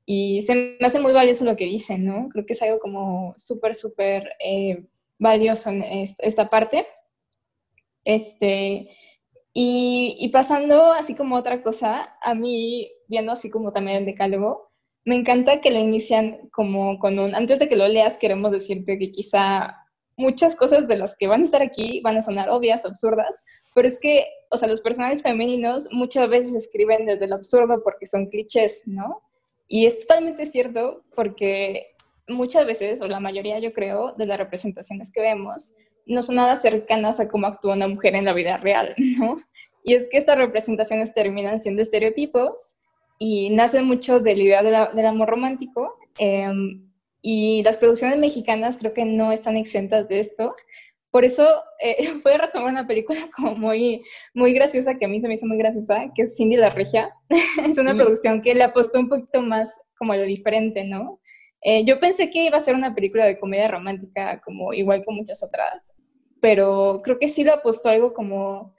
[0.03, 2.29] Y se me hace muy valioso lo que dicen, ¿no?
[2.29, 4.83] Creo que es algo como súper, súper eh,
[5.23, 5.83] valioso en
[6.19, 6.85] esta parte.
[8.05, 8.89] Este,
[9.53, 14.71] y, pasando así como otra cosa, a mí, viendo así como también el decálogo,
[15.05, 18.97] me encanta que lo inician como con un, antes de que lo leas, queremos decirte
[18.97, 19.77] que quizá
[20.15, 23.35] muchas cosas de las que van a estar aquí van a sonar obvias, absurdas,
[23.73, 28.05] pero es que, o sea, los personajes femeninos muchas veces escriben desde el absurdo porque
[28.05, 29.21] son clichés, ¿no?
[29.67, 31.92] Y es totalmente cierto porque
[32.27, 35.73] muchas veces, o la mayoría yo creo, de las representaciones que vemos,
[36.05, 39.41] no son nada cercanas a cómo actúa una mujer en la vida real, ¿no?
[39.83, 42.75] Y es que estas representaciones terminan siendo estereotipos
[43.19, 45.97] y nacen mucho de la idea del amor romántico.
[46.17, 46.89] Em,
[47.21, 50.53] y las producciones mexicanas creo que no están exentas de esto.
[51.11, 51.45] Por eso
[51.81, 55.35] eh, voy a retomar una película como muy, muy graciosa, que a mí se me
[55.35, 57.13] hizo muy graciosa, que es Cindy la Regia.
[57.29, 61.19] es una producción que le apostó un poquito más como a lo diferente, ¿no?
[61.63, 65.13] Eh, yo pensé que iba a ser una película de comedia romántica, como igual que
[65.13, 65.83] muchas otras,
[66.41, 68.75] pero creo que sí lo apostó algo como,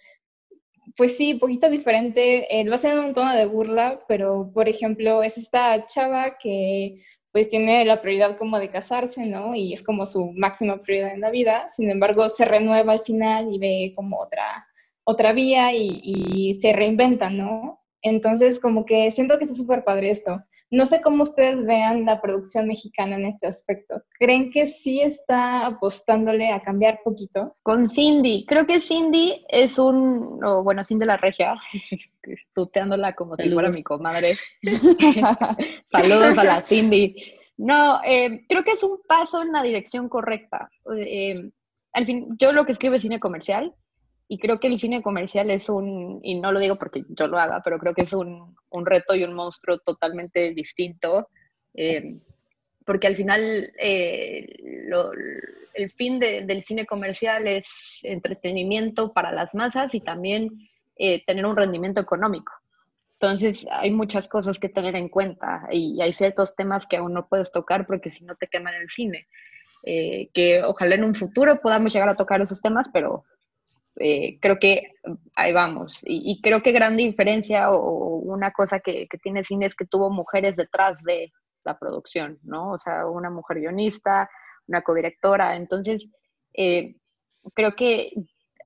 [0.96, 2.60] pues sí, un poquito diferente.
[2.60, 7.02] Eh, lo hace en un tono de burla, pero por ejemplo, es esta chava que
[7.32, 9.54] pues tiene la prioridad como de casarse, ¿no?
[9.56, 11.68] Y es como su máxima prioridad en la vida.
[11.68, 14.66] Sin embargo, se renueva al final y ve como otra,
[15.04, 17.80] otra vía y, y se reinventa, ¿no?
[18.02, 20.44] Entonces, como que siento que está súper padre esto.
[20.70, 24.02] No sé cómo ustedes vean la producción mexicana en este aspecto.
[24.18, 27.56] ¿Creen que sí está apostándole a cambiar poquito?
[27.62, 31.54] Con Cindy, creo que Cindy es un, bueno, Cindy la regia,
[32.54, 34.36] tuteándola como si fuera mi comadre.
[35.92, 37.14] Saludos a la Cindy.
[37.56, 40.68] No, eh, creo que es un paso en la dirección correcta.
[40.96, 41.50] Eh,
[41.92, 43.72] al fin, yo lo que escribo es cine comercial
[44.26, 47.38] y creo que el cine comercial es un, y no lo digo porque yo lo
[47.38, 51.28] haga, pero creo que es un, un reto y un monstruo totalmente distinto,
[51.74, 52.16] eh,
[52.86, 54.46] porque al final eh,
[55.74, 57.66] el fin del cine comercial es
[58.02, 60.50] entretenimiento para las masas y también
[60.96, 62.52] eh, tener un rendimiento económico.
[63.20, 67.26] Entonces hay muchas cosas que tener en cuenta y hay ciertos temas que aún no
[67.26, 69.26] puedes tocar porque si no te queman el cine.
[69.82, 73.24] que ojalá en un futuro podamos llegar a tocar esos temas, pero
[73.96, 74.92] eh, creo que
[75.34, 76.00] ahí vamos.
[76.02, 80.56] Y, creo que gran diferencia o, una cosa que, tiene cine es que tuvo mujeres
[80.56, 81.32] detrás de
[81.64, 82.72] la producción, ¿no?
[82.72, 84.28] O sea, una mujer guionista,
[84.66, 85.56] una codirectora.
[85.56, 86.06] Entonces,
[86.54, 86.96] eh,
[87.54, 88.12] creo que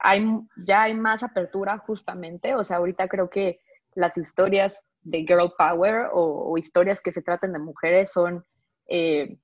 [0.01, 0.25] hay,
[0.57, 2.55] ya hay más apertura justamente.
[2.55, 3.61] O sea, ahorita creo que
[3.95, 8.45] las historias de girl power o, historias que se traten de mujeres son
[8.89, 9.39] eh,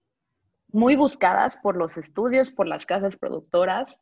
[0.68, 4.01] muy buscadas por los estudios, por las casas productoras.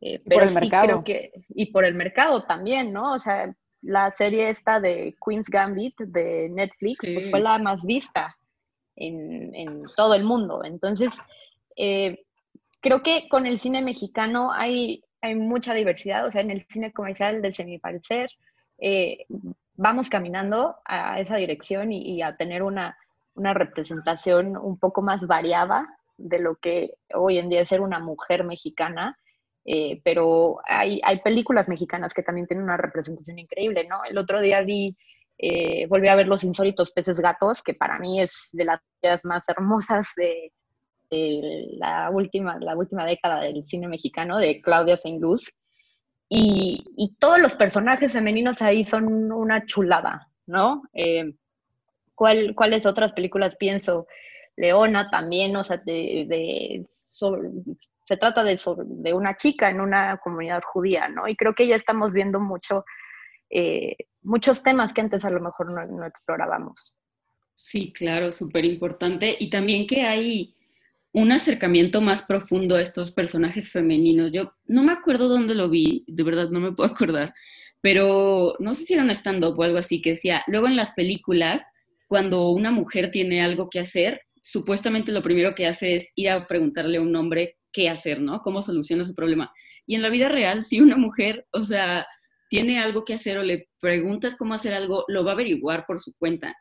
[0.00, 0.84] Eh, por el mercado.
[0.84, 3.12] Creo que, y por el mercado también, ¿no?
[3.12, 8.34] O sea, la serie esta de Queen's Gambit de Netflix pues, fue la más vista
[8.96, 10.64] en, en todo el mundo.
[10.64, 11.10] Entonces,
[11.76, 12.24] eh,
[12.80, 16.92] creo que con el cine mexicano hay, hay mucha diversidad, o sea, en el cine
[16.92, 18.30] comercial, desde mi parecer,
[18.78, 19.26] eh,
[19.74, 22.96] vamos caminando a esa dirección y, a tener una,
[23.34, 25.86] una, representación un poco más variada
[26.16, 29.18] de lo que hoy en día es ser una mujer mexicana.
[29.64, 34.02] Eh, pero hay, hay, películas mexicanas que también tienen una representación increíble, ¿no?
[34.08, 34.96] El otro día vi,
[35.36, 38.80] eh, volví a ver Los Insólitos Peces Gatos, que para mí es de las
[39.24, 40.52] más hermosas de,
[41.78, 45.52] la, última, la última década del cine mexicano, de Claudia Saint-Luz.
[46.28, 50.82] Y, todos los personajes femeninos ahí son una chulada, ¿no?
[50.94, 51.34] Eh,
[52.14, 54.06] ¿Cuáles otras películas pienso?
[54.56, 56.86] Leona también, o sea, de,
[58.10, 58.58] se trata de,
[59.14, 61.28] una chica en una comunidad judía, ¿no?
[61.28, 62.84] Y creo que ya estamos viendo mucho,
[63.48, 66.96] eh, muchos temas que antes a lo mejor no, no explorábamos.
[67.54, 69.36] Sí, claro, súper importante.
[69.38, 70.56] Y también que hay
[71.12, 74.32] un acercamiento más profundo a estos personajes femeninos.
[74.32, 77.32] Yo no me acuerdo dónde lo vi, de verdad no me puedo acordar,
[77.80, 80.94] pero no sé si era un stand-up o algo así que decía, luego en las
[80.94, 81.62] películas,
[82.08, 86.48] cuando una mujer tiene algo que hacer, supuestamente lo primero que hace es ir a
[86.48, 88.40] preguntarle a un hombre qué hacer, ¿no?
[88.42, 89.52] ¿Cómo soluciona su problema?
[89.86, 92.06] Y en la vida real, si una mujer, o sea,
[92.48, 95.98] tiene algo que hacer o le preguntas cómo hacer algo, lo va a averiguar por
[95.98, 96.56] su cuenta.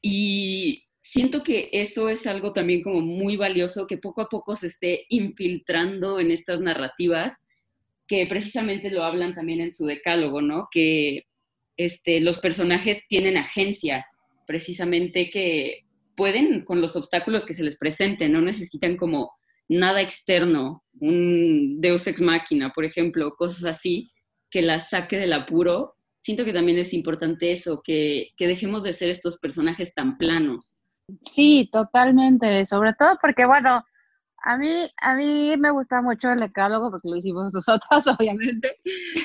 [0.00, 4.68] Y siento que eso es algo también como muy valioso, que poco a poco se
[4.68, 7.34] esté infiltrando en estas narrativas,
[8.06, 10.68] que precisamente lo hablan también en su decálogo, ¿no?
[10.70, 11.26] Que
[11.76, 14.06] este, los personajes tienen agencia,
[14.46, 15.84] precisamente que
[16.16, 19.32] pueden con los obstáculos que se les presenten, no necesitan como
[19.78, 24.12] nada externo, un deus ex máquina, por ejemplo, cosas así,
[24.50, 25.96] que las saque del apuro.
[26.20, 30.78] Siento que también es importante eso, que, que dejemos de ser estos personajes tan planos.
[31.22, 33.82] Sí, totalmente, sobre todo porque, bueno,
[34.44, 38.76] a mí, a mí me gusta mucho el decálogo porque lo hicimos nosotros, obviamente,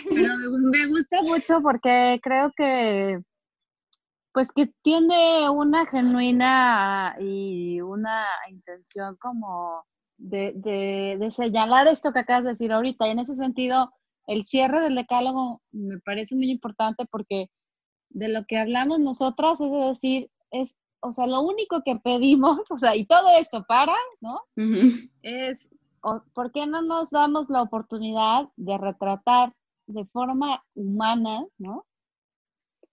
[0.10, 3.20] pero me, gusta mucho porque creo que,
[4.32, 9.84] pues que tiene una genuina y una intención como
[10.18, 13.08] de, de, de señalar esto que acabas de decir ahorita.
[13.08, 13.92] Y en ese sentido,
[14.26, 17.50] el cierre del decálogo me parece muy importante porque
[18.10, 22.78] de lo que hablamos nosotras es decir, es o sea, lo único que pedimos, o
[22.78, 24.42] sea, y todo esto para, ¿no?
[25.22, 25.70] Es,
[26.34, 29.54] ¿por qué no nos damos la oportunidad de retratar
[29.88, 31.86] de forma humana, ¿no?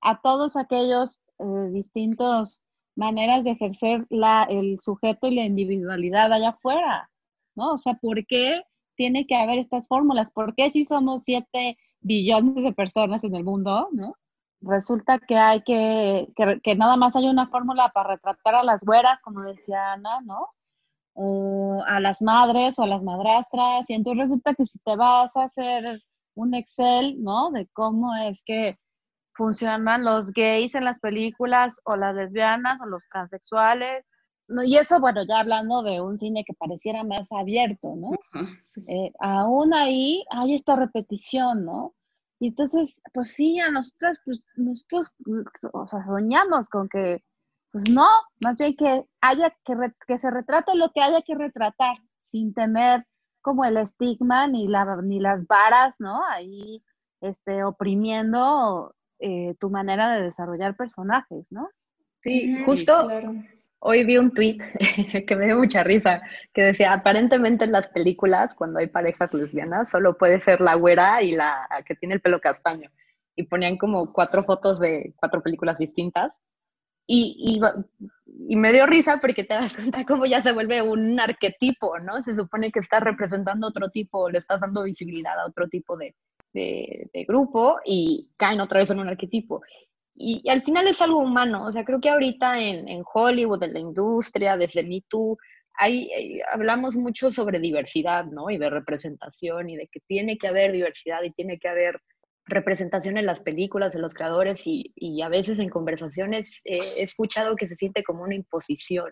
[0.00, 2.62] A todos aquellos eh, distintos
[2.94, 7.10] maneras de ejercer la, el sujeto y la individualidad allá afuera,
[7.56, 7.72] ¿no?
[7.72, 8.62] O sea, ¿por qué
[8.96, 10.30] tiene que haber estas fórmulas?
[10.30, 14.14] ¿Por qué si somos siete billones de personas en el mundo, ¿no?
[14.64, 16.28] resulta que hay que,
[16.62, 20.48] que, nada más hay una fórmula para retratar a las güeras, como decía Ana, ¿no?
[21.86, 25.44] A las madres o a las madrastras, y entonces resulta que si te vas a
[25.44, 26.02] hacer
[26.34, 27.50] un Excel, ¿no?
[27.50, 28.78] De cómo es que
[29.34, 34.04] funcionan los gays en las películas, o las lesbianas, o los transexuales,
[34.48, 34.62] ¿no?
[34.62, 38.10] y eso, bueno, ya hablando de un cine que pareciera más abierto, ¿no?
[38.88, 41.94] Eh, aún ahí hay esta repetición, ¿no?
[42.40, 45.10] Y entonces, pues sí, a nosotras, pues nosotros,
[45.72, 47.22] o sea, soñamos con que,
[47.72, 48.06] pues no,
[48.40, 49.74] más bien que haya que,
[50.06, 53.06] que se retrate lo que haya que retratar, sin temer
[53.40, 56.24] como el estigma ni, la, ni las varas, ¿no?
[56.28, 56.82] Ahí,
[57.20, 61.68] este, oprimiendo eh, tu manera de desarrollar personajes, ¿no?
[62.20, 63.08] Sí, justo,
[63.86, 64.56] Hoy vi un tweet
[65.26, 66.22] que me dio mucha risa,
[66.54, 71.20] que decía, aparentemente en las películas, cuando hay parejas lesbianas, solo puede ser la güera
[71.20, 72.90] y la que tiene el pelo castaño.
[73.36, 76.32] Y ponían como cuatro fotos de cuatro películas distintas.
[77.06, 77.60] Y,
[78.48, 82.22] y, me dio risa porque te das cuenta cómo ya se vuelve un arquetipo, ¿no?
[82.22, 86.14] Se supone que estás representando otro tipo, le estás dando visibilidad a otro tipo de,
[86.54, 89.60] de, de grupo y caen otra vez en un arquetipo
[90.14, 91.66] y, al final es algo humano.
[91.66, 95.36] O sea, creo que ahorita en, en Hollywood, en la industria, desde Me Too,
[95.74, 98.50] hay, eh, hablamos mucho sobre diversidad, ¿no?
[98.50, 102.00] Y de representación y de que tiene que haber diversidad y tiene que haber
[102.46, 107.56] representación en las películas de los creadores y, y a veces en conversaciones he escuchado
[107.56, 109.10] que se siente como una imposición.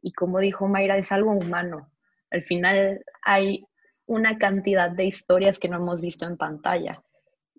[0.00, 1.90] Y como dijo Mayra, es algo humano.
[2.30, 3.64] Al final hay
[4.06, 7.02] una cantidad de historias que no hemos visto en pantalla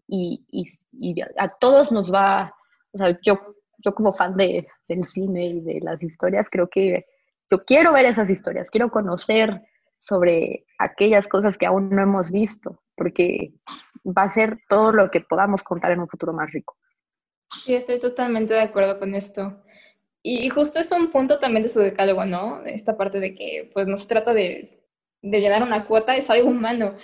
[0.07, 2.53] y, y, a todos nos va,
[2.91, 3.39] o sea, yo,
[3.79, 7.05] yo como fan de, del cine y de las historias, creo que
[7.51, 9.61] yo quiero ver esas historias, quiero conocer
[9.99, 13.53] sobre aquellas cosas que aún no hemos visto, porque
[14.05, 16.75] va a ser todo lo que podamos contar en un futuro más rico.
[17.63, 19.61] Sí, estoy totalmente de acuerdo con esto.
[20.21, 22.63] Y justo es un punto también de su decálogo, ¿no?
[22.65, 24.67] Esta parte de que pues no se trata de,
[25.21, 26.95] de llenar una cuota, es algo humano.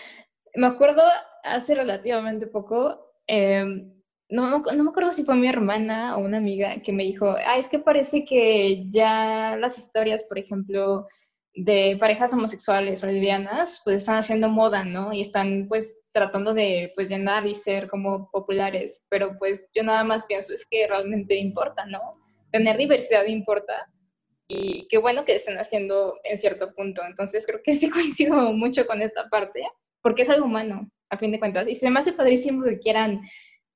[0.55, 1.03] Me acuerdo
[1.43, 3.91] hace relativamente poco, em,
[4.29, 7.57] no, no, me acuerdo si fue mi hermana o una amiga que me dijo, ah,
[7.57, 11.07] es que parece que ya las historias, por ejemplo,
[11.53, 15.11] de parejas homosexuales o lesbianas, pues están haciendo moda, ¿no?
[15.11, 20.03] Y están pues tratando de pues llenar y ser como populares, pero pues yo nada
[20.03, 21.99] más pienso es que realmente importa, ¿no?
[22.51, 23.89] Tener diversidad importa
[24.47, 27.01] y qué bueno que estén haciendo en cierto punto.
[27.05, 29.61] Entonces creo que sí coincido mucho con esta parte,
[30.01, 31.67] porque es algo humano, a fin de cuentas.
[31.67, 33.21] Y se me hace padrísimo que quieran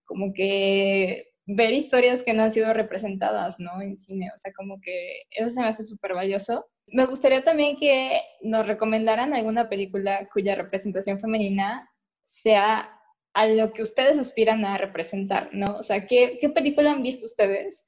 [0.05, 3.81] como que ver historias que no han sido representadas, ¿no?
[3.81, 6.65] En cine, o sea, como que eso se me hace súper valioso.
[6.87, 11.89] Me gustaría también que nos recomendaran alguna película cuya representación femenina
[12.25, 12.89] sea
[13.33, 15.75] a lo que ustedes aspiran a representar, ¿no?
[15.75, 17.87] O sea, ¿qué, qué película han visto ustedes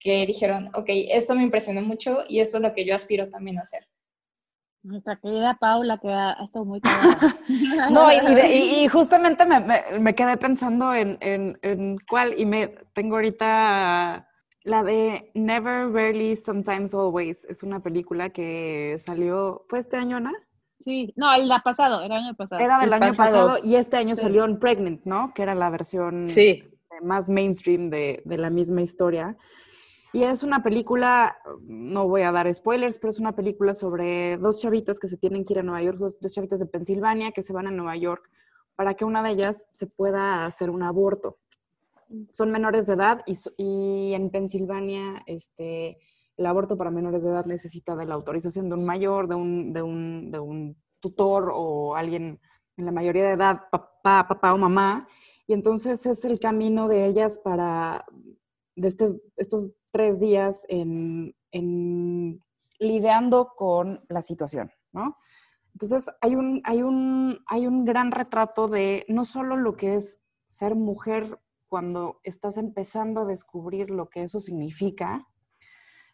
[0.00, 3.58] que dijeron, ok, esto me impresionó mucho y esto es lo que yo aspiro también
[3.58, 3.86] a hacer?
[4.82, 6.80] Nuestra querida Paula, que ha, estado muy
[7.92, 14.26] No, y, justamente me, quedé pensando en, en, cuál, y me tengo ahorita
[14.64, 17.44] la de Never, Rarely, Sometimes, Always.
[17.44, 20.32] Es una película que salió, ¿fue este año, Ana?
[20.78, 22.62] Sí, no, el año pasado, el año pasado.
[22.62, 23.58] Era del año pasado.
[23.62, 25.34] y este año salió en Pregnant, ¿no?
[25.34, 26.24] Que era la versión
[27.02, 29.36] más mainstream de, de la misma historia.
[30.12, 34.60] Y es una película, no voy a dar spoilers, pero es una película sobre dos
[34.60, 37.52] chavitas que se tienen que ir a Nueva York, dos, chavitas de Pensilvania que se
[37.52, 38.28] van a Nueva York
[38.74, 41.38] para que una de ellas se pueda hacer un aborto.
[42.32, 45.98] Son menores de edad y, y en Pensilvania este,
[46.36, 49.72] el aborto para menores de edad necesita de la autorización de un mayor, de un,
[49.72, 52.40] de un, de un tutor o alguien
[52.78, 55.06] en la mayoría de edad, papá, papá o mamá.
[55.46, 58.06] Y entonces es el camino de ellas para,
[58.76, 61.34] de este, estos tres días en,
[62.78, 65.16] lidiando con la situación, ¿no?
[65.72, 70.24] Entonces hay un, hay, un, hay un gran retrato de no solo lo que es
[70.46, 75.28] ser mujer cuando estás empezando a descubrir lo que eso significa,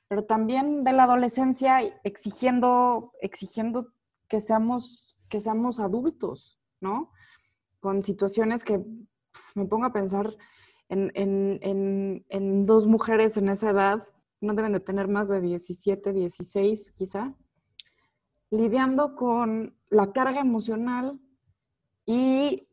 [0.09, 3.93] pero también de la adolescencia exigiendo, exigiendo
[4.29, 7.11] que, seamos, que seamos adultos, ¿no?
[7.81, 8.85] Con situaciones que
[9.55, 10.37] me pongo a pensar,
[10.89, 14.09] en, dos mujeres en esa edad,
[14.41, 17.35] no deben de tener más de 17, 16 quizá,
[18.51, 21.21] lidiando con la carga emocional
[22.05, 22.69] y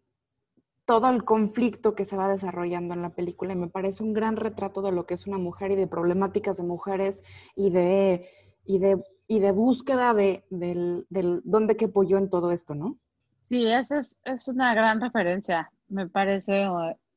[0.86, 3.54] todo el conflicto que se va desarrollando en la película.
[3.54, 6.58] Y me parece un gran retrato de lo que es una mujer y de problemáticas
[6.58, 7.24] de mujeres
[7.56, 8.30] y de,
[8.66, 13.00] y de, y de búsqueda de, del, del dónde quepo yo en todo esto, ¿no?
[13.44, 16.68] Sí, esa es, es una gran referencia, me parece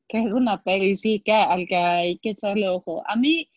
[0.07, 3.03] que es una peli, sí, que al que hay que echarle ojo.
[3.07, 3.49] A mí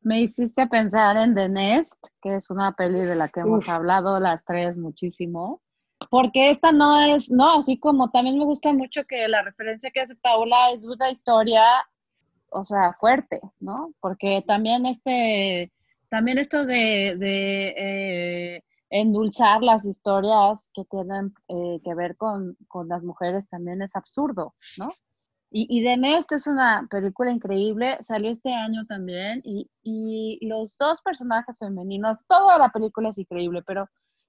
[0.00, 4.20] me hiciste pensar en The Nest, que es una peli de la que hemos hablado
[4.20, 5.60] las tres muchísimo,
[6.10, 10.00] porque esta no es, no, así como también me gusta mucho que la referencia que
[10.00, 11.62] hace Paula es una historia,
[12.50, 13.92] o sea, fuerte, ¿no?
[14.00, 15.72] Porque también este,
[16.08, 22.88] también esto de, de eh, endulzar las historias que tienen eh, que ver con, con
[22.88, 24.90] las mujeres también es absurdo, ¿no?
[25.50, 30.76] Y, y The Nest es una película increíble, salió este año también, y, y, los
[30.78, 33.88] dos personajes femeninos, toda la película es increíble, pero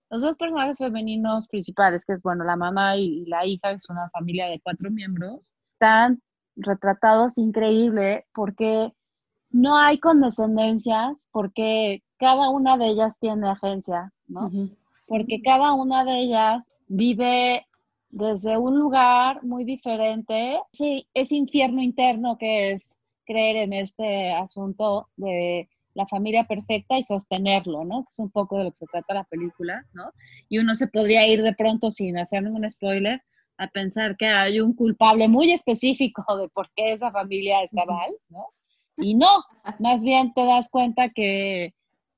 [0.10, 4.10] los dos personajes femeninos principales, que es, bueno, la mamá y, la hija, es una
[4.12, 6.22] familia de cuatro miembros, están
[6.56, 8.94] retratados increíble porque
[9.50, 14.52] no hay condescendencias, porque cada una de ellas tiene agencia, ¿no?
[15.08, 17.66] Porque cada una de ellas vive
[18.10, 20.60] desde un lugar muy diferente.
[20.72, 27.04] Sí, es infierno interno que es creer en este asunto de la familia perfecta y
[27.04, 28.04] sostenerlo, ¿no?
[28.04, 30.12] Que es un poco de lo que se trata la película, ¿no?
[30.48, 33.22] Y uno se podría ir de pronto sin hacer ningún spoiler
[33.58, 38.12] a pensar que hay un culpable muy específico de por qué esa familia está mal,
[38.30, 38.46] ¿no?
[38.98, 39.30] Y no,
[39.80, 41.74] más bien te das cuenta que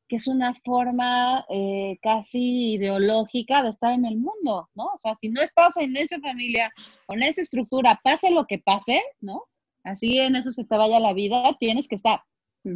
[0.09, 4.85] que es una forma eh, casi ideológica de estar en el mundo, ¿no?
[4.87, 6.73] O sea, si no estás en esa familia,
[7.05, 9.43] con esa estructura, pase lo que pase, ¿no?
[9.83, 12.21] Así en eso se te vaya la vida, tienes que estar.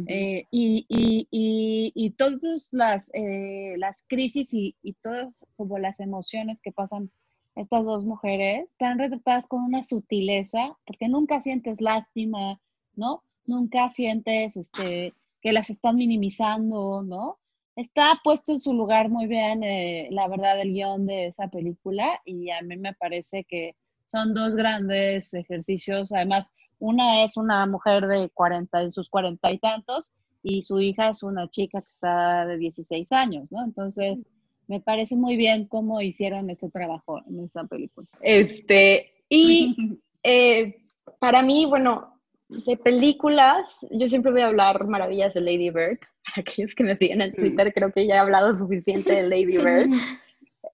[0.06, 6.00] Eh, y, y, y, y, todas las, eh, las crisis y, y todas como las
[6.00, 7.10] emociones que pasan
[7.54, 12.60] estas dos mujeres están retratadas con una sutileza, porque nunca sientes lástima,
[12.96, 13.22] ¿no?
[13.46, 15.12] Nunca sientes este,
[15.44, 17.38] que las están minimizando, ¿no?
[17.76, 22.18] Está puesto en su lugar muy bien, eh, la verdad, el guion de esa película
[22.24, 23.76] y a mí me parece que
[24.06, 26.12] son dos grandes ejercicios.
[26.12, 31.10] Además, una es una mujer de 40, en sus cuarenta y tantos, y su hija
[31.10, 33.62] es una chica que está de 16 años, ¿no?
[33.64, 34.24] Entonces,
[34.66, 38.08] me parece muy bien cómo hicieron ese trabajo en esa película.
[38.22, 40.86] Este, y eh,
[41.18, 42.13] para mí, bueno,
[42.48, 45.98] de películas, yo siempre voy a hablar maravillas de Lady Bird.
[46.24, 49.56] Para aquellos que me siguen en Twitter, creo que ya he hablado suficiente de Lady
[49.58, 49.90] Bird.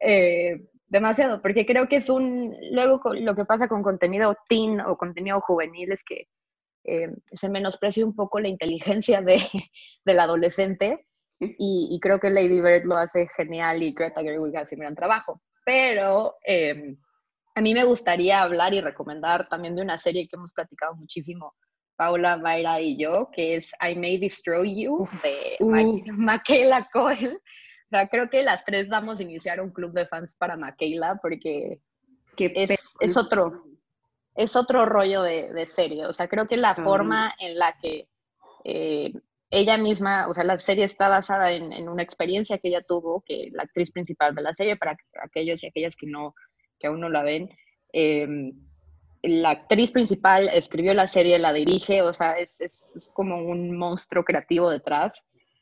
[0.01, 4.97] Eh, demasiado, porque creo que es un, luego lo que pasa con contenido teen o
[4.97, 6.27] contenido juvenil es que
[6.85, 9.39] eh, se menosprecia un poco la inteligencia de,
[10.05, 11.07] del adolescente
[11.43, 15.41] y, creo que Lady Bird lo hace genial y Greta Gerwig hace un gran trabajo.
[15.65, 16.97] Pero eh,
[17.55, 21.55] a mí me gustaría hablar y recomendar también de una serie que hemos platicado muchísimo,
[21.97, 25.07] Paula, Mayra y yo, que es I May Destroy You
[25.61, 27.35] de Michaela Coel.
[27.35, 31.19] O sea, creo que las tres vamos a iniciar un club de fans para Michaela
[31.21, 31.81] porque
[32.39, 32.71] es,
[33.01, 33.65] es, otro,
[34.35, 36.07] es otro rollo de, de, serie.
[36.07, 38.09] O sea, creo que la forma en la que
[38.65, 39.13] eh,
[39.51, 43.23] ella misma, o sea, la serie está basada en, en, una experiencia que ella tuvo,
[43.27, 46.35] que la actriz principal de la serie, para aquellos y aquellas que no
[46.81, 47.51] que aún no la ven.
[47.93, 48.53] Em,
[49.23, 52.79] la actriz principal escribió la serie, la dirige, o sea, es, es,
[53.13, 55.13] como un monstruo creativo detrás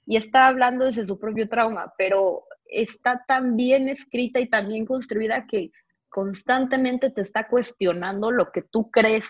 [0.07, 4.87] y está hablando desde su propio trauma, pero está tan bien escrita y tan bien
[4.87, 5.71] construida que
[6.09, 9.29] constantemente te está cuestionando lo que tú crees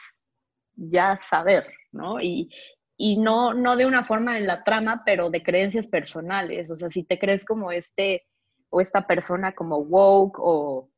[0.77, 2.21] ya saber, ¿no?
[2.21, 2.51] Y,
[2.97, 6.91] y no, no de una forma en la trama, pero de creencias personales, o sea,
[6.91, 8.27] si te crees como este
[8.71, 10.91] o esta persona como woke o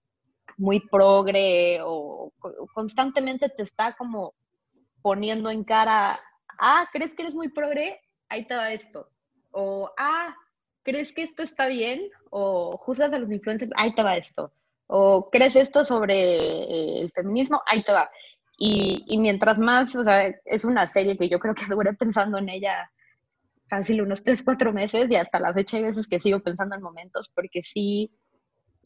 [0.60, 2.32] muy progre o
[2.74, 4.34] constantemente te está como
[5.02, 6.20] poniendo en cara,
[6.58, 8.00] ah, ¿crees que eres muy progre?
[8.28, 9.08] Ahí te va esto.
[9.50, 10.34] O, ah,
[10.82, 12.08] ¿crees que esto está bien?
[12.30, 14.52] O juzgas a los influencers, ahí te va esto.
[14.86, 17.62] O ¿crees esto sobre el feminismo?
[17.66, 18.10] Ahí te va.
[18.58, 22.38] Y, y, mientras más, o sea, es una serie que yo creo que duré pensando
[22.38, 22.90] en ella
[23.70, 26.82] fácil unos 3, 4 meses y hasta la fecha hay veces que sigo pensando en
[26.82, 28.10] momentos porque sí,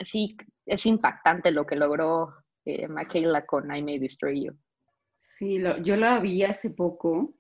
[0.05, 0.37] sí,
[0.67, 2.35] es impactante lo que logró
[2.65, 4.53] eh, Michaela con I May Destroy You.
[5.15, 7.35] Sí, yo la vi hace poco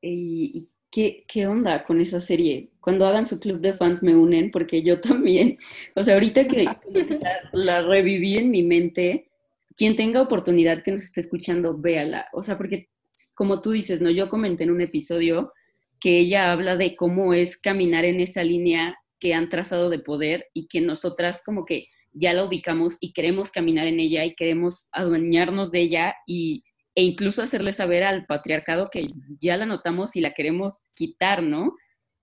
[0.00, 2.70] y, ¿qué, ¿qué, onda con esa serie?
[2.80, 5.56] Cuando hagan su club de fans me unen porque yo también,
[5.94, 6.66] o sea, ahorita que
[7.52, 9.30] la, reviví en mi mente,
[9.76, 12.90] quien tenga oportunidad que nos esté escuchando, véala, o sea, porque
[13.34, 14.10] como tú dices, ¿no?
[14.10, 15.52] Yo comenté en un episodio
[16.00, 20.48] que ella habla de cómo es caminar en esa línea que han trazado de poder
[20.52, 24.88] y que nosotras como que ya la ubicamos y queremos caminar en ella y queremos
[24.92, 26.62] adueñarnos de ella y,
[26.94, 29.08] e incluso hacerle saber al patriarcado que
[29.40, 31.74] ya la notamos y la queremos quitar, ¿no?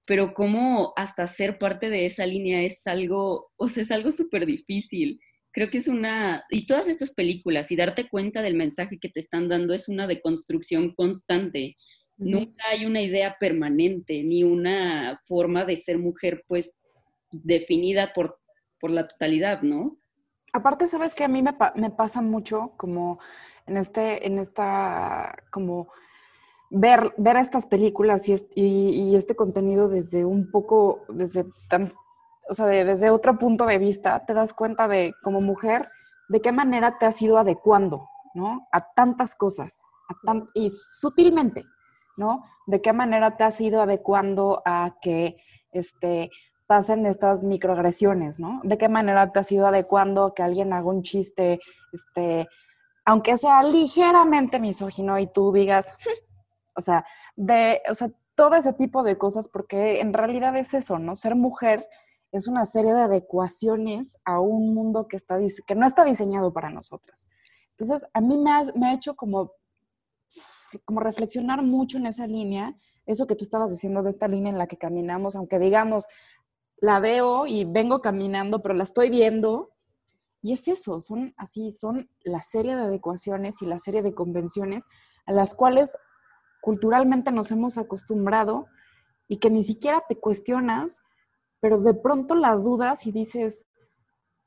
[0.06, 4.46] Pero como hasta ser parte de esa línea es algo, o sea, es algo súper
[4.46, 5.20] difícil.
[5.52, 9.20] Creo que es una, y todas estas películas y darte cuenta del mensaje que te
[9.20, 11.78] están dando es una deconstrucción constante.
[12.16, 16.76] Nunca hay una idea permanente ni una forma de ser mujer pues
[17.32, 18.40] definida por,
[18.80, 19.98] por la totalidad, ¿no?
[20.54, 23.20] Aparte, sabes que a mí me, pasa mucho como
[23.66, 25.88] en este, en esta, como
[26.70, 31.94] ver, ver estas películas y, este contenido desde un poco, desde tan,
[32.50, 35.88] o sea, desde otro punto de vista, te das cuenta de, como mujer,
[36.28, 38.68] de qué manera te has ido adecuando, ¿no?
[38.74, 39.84] A tantas cosas,
[40.54, 41.64] y sutilmente,
[42.18, 42.44] ¿no?
[42.68, 45.38] De qué manera te has ido adecuando a que,
[45.72, 46.30] este,
[46.72, 48.62] pasen estas microagresiones, ¿no?
[48.64, 51.60] ¿De qué manera te has ido adecuando que alguien haga un chiste,
[51.92, 52.48] este,
[53.04, 55.92] aunque sea ligeramente misógino y tú digas,
[56.74, 57.04] o sea,
[57.36, 61.18] de, o sea, todo ese tipo de cosas, porque en realidad es eso, ¿no?
[61.18, 61.90] Ser mujer
[62.32, 66.70] es una serie de adecuaciones a un mundo que, está, que no está diseñado para
[66.70, 67.28] nosotras.
[67.72, 69.52] Entonces, a mí me ha, me ha hecho como,
[70.86, 74.58] como reflexionar mucho en esa línea, eso que tú estabas diciendo de esta línea en
[74.58, 76.06] la que caminamos, aunque digamos,
[76.82, 79.70] la veo y vengo caminando, pero la estoy viendo.
[80.42, 84.86] Y es eso, son así, son la serie de adecuaciones y la serie de convenciones
[85.28, 85.96] a las cuales
[86.62, 88.66] culturalmente nos hemos acostumbrado
[89.28, 91.02] y que ni siquiera te cuestionas,
[91.60, 93.66] pero de pronto las dudas y dices,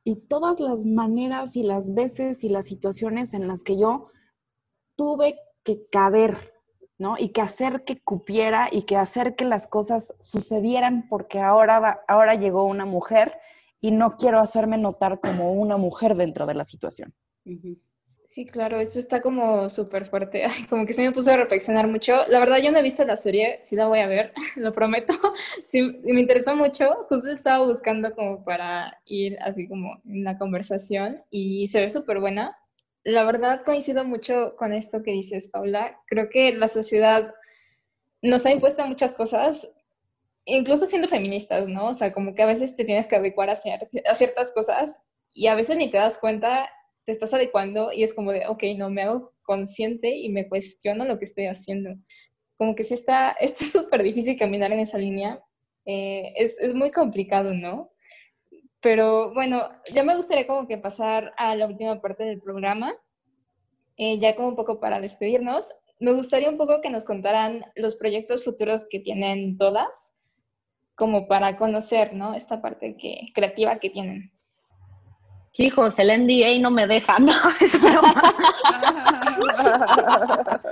[0.03, 4.09] y todas las maneras y las veces y las situaciones en las que yo
[4.97, 6.54] tuve que caber
[6.99, 7.17] ¿no?
[7.19, 12.35] Y que hacer que cupiera y que hacer que las cosas sucedieran porque ahora, ahora
[12.35, 13.39] llegó una mujer
[13.81, 17.13] y no quiero hacerme notar como una mujer dentro de la situación.
[18.35, 22.15] Sí, claro, esto está como súper fuerte, como que se me puso a reflexionar mucho.
[22.29, 25.13] La verdad yo no he visto la serie, sí la voy a ver, lo prometo.
[25.69, 31.23] Sí, me interesó mucho, justo estaba buscando como para ir así como en la conversación
[31.31, 32.57] y se ve súper buena
[33.05, 36.01] la verdad coincido mucho con esto que dices, Paula.
[36.07, 37.35] Creo que la sociedad
[38.23, 39.71] nos ha impuesto muchas cosas,
[40.47, 41.89] incluso siendo feministas, ¿no?
[41.89, 44.99] O sea, como que a veces te tienes que adecuar a, ciertas cosas
[45.35, 46.71] y a veces ni te das cuenta,
[47.05, 51.05] te estás adecuando y es como de, ok, no me hago consciente y me cuestiono
[51.05, 51.91] lo que estoy haciendo.
[52.57, 55.43] Como que si está, es súper difícil caminar en esa línea,
[55.85, 57.91] eh, es, es muy complicado, ¿no?
[58.85, 62.93] Pero bueno, ya me gustaría como que pasar a la última parte del programa,
[63.97, 65.71] eh, ya como un poco para despedirnos.
[66.01, 70.13] Me gustaría un poco que nos contaran los proyectos futuros que tienen todas,
[70.97, 72.35] como para conocer, ¿no?
[72.35, 74.31] Esta parte que, creativa que tienen.
[75.55, 77.33] Hijos, el NDA no me deja, no,
[77.63, 78.23] es broma.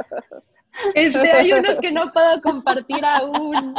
[0.94, 3.74] este, hay unos que no puedo compartir aún.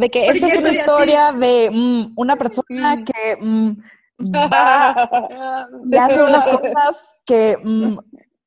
[0.00, 3.04] De que esta es una historia de mm, una persona mm.
[3.04, 3.72] que mm,
[4.34, 7.56] va y hace unas cosas que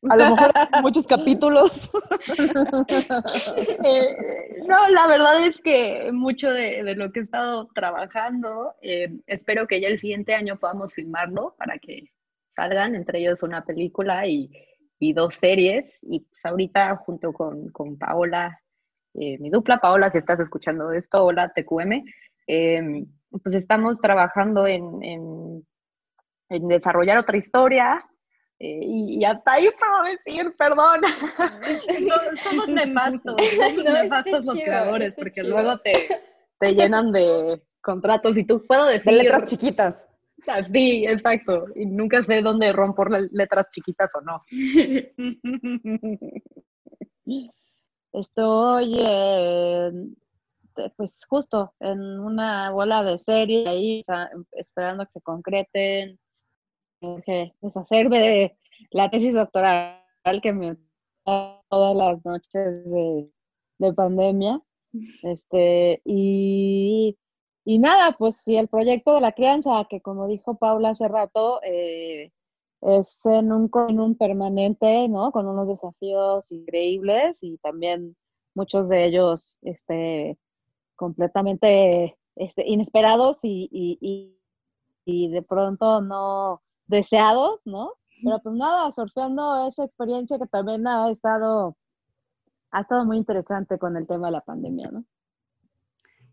[0.10, 1.92] a lo mejor muchos capítulos.
[3.84, 9.68] Eh, no, la verdad es que mucho de, lo que he estado trabajando, eh, espero
[9.68, 12.12] que ya el siguiente año podamos filmarlo para que
[12.56, 14.50] salgan, entre ellos una película y,
[15.14, 16.00] dos series.
[16.04, 18.60] Y pues ahorita junto con, con Paola,
[19.18, 22.04] eh, mi dupla, Paola, si estás escuchando esto, hola TQM,
[22.46, 25.64] pues estamos trabajando en,
[26.50, 28.06] en desarrollar otra historia
[28.60, 31.02] eh, y, hasta ahí puedo decir, perdón.
[32.44, 36.08] somos nefastos, somos nefastos los creadores, porque luego te,
[36.60, 39.12] te, llenan de contratos y tú puedo decir.
[39.12, 40.08] De letras chiquitas.
[40.72, 41.66] Sí, exacto.
[41.76, 44.44] Y nunca sé dónde rompo letras chiquitas o no.
[48.20, 48.98] Estoy,
[50.96, 54.04] pues justo en una bola de serie ahí,
[54.54, 56.20] esperando que se concreten
[57.26, 58.58] que deshacerme de
[58.90, 60.02] la tesis doctoral
[60.42, 60.78] que me
[61.26, 64.62] todas las noches de, pandemia.
[65.22, 67.18] Este, y,
[67.66, 72.32] nada, pues si el proyecto de la crianza, que como dijo Paula hace rato, eh,
[72.82, 75.32] es en un, un permanente, ¿no?
[75.32, 78.16] Con unos desafíos increíbles y también
[78.54, 80.38] muchos de ellos este,
[80.96, 84.38] completamente este, inesperados y, y,
[85.06, 87.94] y de pronto no, deseados, ¿no?
[88.24, 91.78] Pero pues nada, surfeando esa experiencia que también ha estado,
[92.72, 95.06] ha estado muy interesante con el tema de la pandemia, ¿no?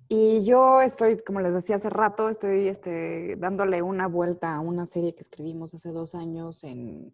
[0.09, 4.87] Y yo estoy, como les decía hace rato, estoy este, dándole una vuelta a una
[4.87, 7.13] serie que escribimos hace dos años en,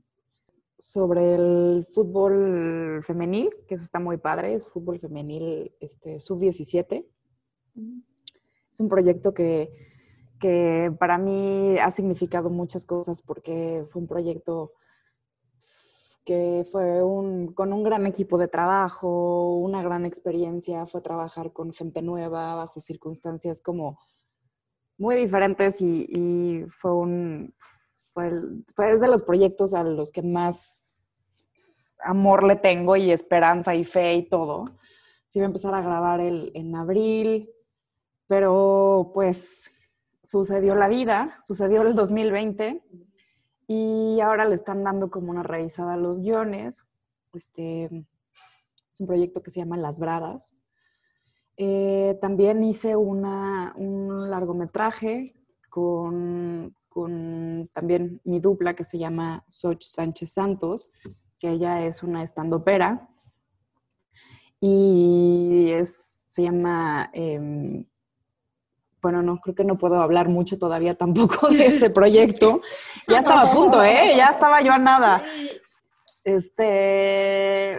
[0.77, 7.07] sobre el fútbol femenil, que eso está muy padre, es fútbol femenil este, sub-17.
[8.73, 9.73] Es un proyecto que
[10.41, 14.73] que para mí ha significado muchas cosas porque fue un proyecto
[16.25, 21.73] que fue un, con un gran equipo de trabajo, una gran experiencia, fue trabajar con
[21.73, 23.99] gente nueva, bajo circunstancias como
[24.99, 27.55] muy diferentes y, fue un,
[28.13, 28.31] fue,
[28.75, 30.93] fue de los proyectos a los que más
[32.03, 34.67] amor le tengo y esperanza y fe y todo.
[35.29, 37.51] Sí iba a empezar a grabar el, en abril,
[38.27, 39.71] pero pues
[40.23, 42.83] sucedió la vida, sucedió el 2020
[43.73, 46.89] y ahora le están dando como una revisada a los guiones.
[47.33, 50.57] Este, es un proyecto que se llama Las Bradas.
[51.57, 55.37] Eh, también hice una, un largometraje
[55.69, 60.91] con, con, también mi dupla que se llama Soch Sánchez Santos,
[61.39, 63.09] que ella es una estandopera
[64.59, 67.85] y es, se llama em,
[69.03, 72.61] bueno, no, creo que no puedo hablar mucho todavía tampoco de ese proyecto.
[73.09, 74.13] Ya estaba a punto, ¿eh?
[74.17, 75.23] Ya estaba yo a nada.
[76.25, 77.79] Este,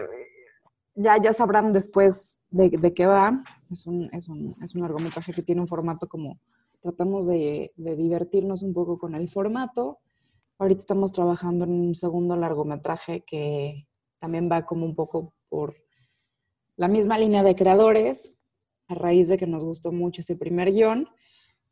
[0.96, 3.44] ya, ya sabrán después de, qué va.
[3.70, 6.40] Es un, es, un, es un, largometraje que tiene un formato como,
[6.80, 10.00] tratamos de, de divertirnos un poco con el formato.
[10.58, 13.88] Ahorita estamos trabajando en un segundo largometraje que
[14.20, 15.76] también va como un poco por
[16.76, 18.34] la misma línea de creadores,
[18.92, 21.10] a raíz de que nos gustó mucho ese primer guion.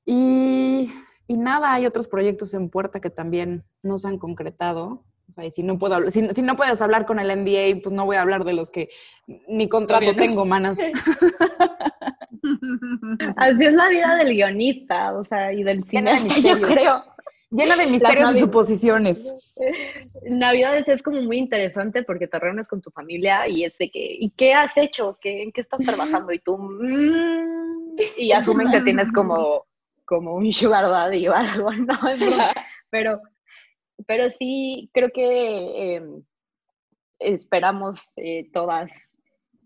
[0.06, 0.90] Y,
[1.28, 5.04] y nada, hay otros proyectos en puerta que también no se han concretado.
[5.28, 7.94] O sea, y si no, puedo, si, si no puedes hablar con el NBA, pues
[7.94, 8.90] no voy a hablar de los que
[9.48, 10.80] ni contrato tengo, manas.
[13.36, 17.04] Así es la vida del guionista, o sea, y del cine, yo creo.
[17.52, 19.56] Llena de misterios y suposiciones.
[20.24, 24.18] Navidades es como muy interesante porque te reúnes con tu familia y es de que,
[24.20, 25.18] ¿y qué has hecho?
[25.20, 26.32] ¿Qué, ¿En qué estás trabajando?
[26.32, 29.66] Y tú, mm", y asumen que tienes como,
[30.06, 32.00] como un sugar daddy o algo, ¿no?
[32.92, 33.22] Pero,
[34.06, 36.24] pero sí, creo que em,
[37.18, 38.92] esperamos eh, todas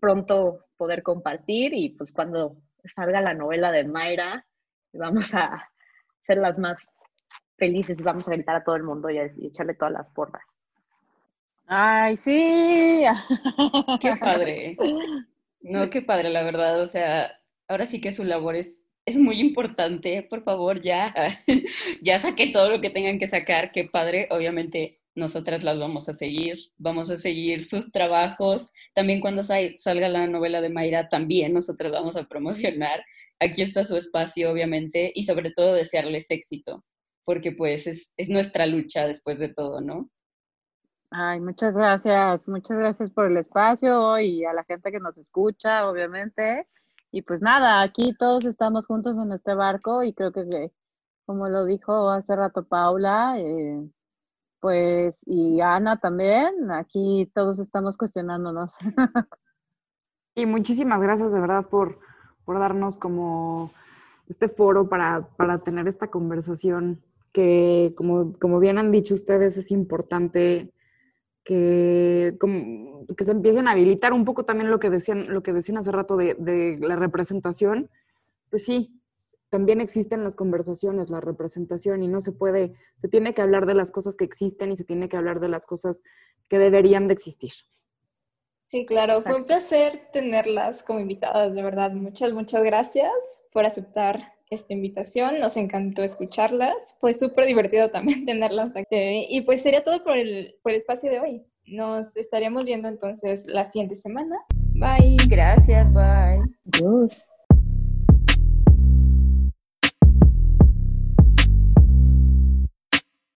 [0.00, 2.56] pronto poder compartir y pues cuando
[2.94, 4.46] salga la novela de Mayra,
[4.92, 5.70] vamos a
[6.26, 6.78] ser las más
[7.56, 10.42] felices y vamos a gritar a todo el mundo y, echarle todas las porras.
[11.66, 13.04] Ay, sí.
[14.00, 14.76] Qué padre.
[15.60, 16.82] No, qué padre, la verdad.
[16.82, 20.22] O sea, ahora sí que su labor es, es muy importante.
[20.22, 21.14] Por favor, ya,
[22.02, 23.72] ya saqué todo lo que tengan que sacar.
[23.72, 24.28] Qué padre.
[24.30, 26.58] Obviamente, nosotras las vamos a seguir.
[26.76, 28.66] Vamos a seguir sus trabajos.
[28.92, 33.02] También cuando salga la novela de Mayra, también nosotras vamos a promocionar.
[33.40, 36.84] Aquí está su espacio, obviamente, y sobre todo desearles éxito,
[37.24, 40.10] porque pues es, es nuestra lucha después de todo, ¿no?
[41.10, 45.88] Ay, muchas gracias, muchas gracias por el espacio y a la gente que nos escucha,
[45.88, 46.66] obviamente.
[47.12, 50.72] Y pues nada, aquí todos estamos juntos en este barco y creo que,
[51.24, 53.88] como lo dijo hace rato Paula, eh,
[54.58, 58.76] pues y Ana también, aquí todos estamos cuestionándonos.
[60.36, 62.00] Y muchísimas gracias de verdad por,
[62.44, 63.70] por darnos como
[64.28, 67.00] este foro para, para tener esta conversación
[67.34, 70.70] que, como, como bien han dicho ustedes, es importante
[71.42, 72.38] que,
[73.18, 75.90] que se empiecen a habilitar un poco también lo que decían, lo que decían hace
[75.90, 77.90] rato de, de la representación.
[78.50, 79.00] Pues sí,
[79.50, 83.74] también existen las conversaciones, la representación, y no se puede, se tiene que hablar de
[83.74, 86.04] las cosas que existen y se tiene que hablar de las cosas
[86.48, 87.50] que deberían de existir.
[88.64, 91.90] Sí, claro, fue un placer tenerlas como invitadas, de verdad.
[91.90, 93.12] Muchas, muchas gracias
[93.52, 99.26] por aceptar esta invitación, nos encantó escucharlas, fue súper divertido también tenerlas aquí.
[99.28, 101.42] Y pues sería todo por el, por el espacio de hoy.
[101.66, 104.36] Nos estaríamos viendo entonces la siguiente semana.
[104.74, 105.16] Bye.
[105.28, 106.40] Gracias, bye.
[106.72, 107.24] Adiós.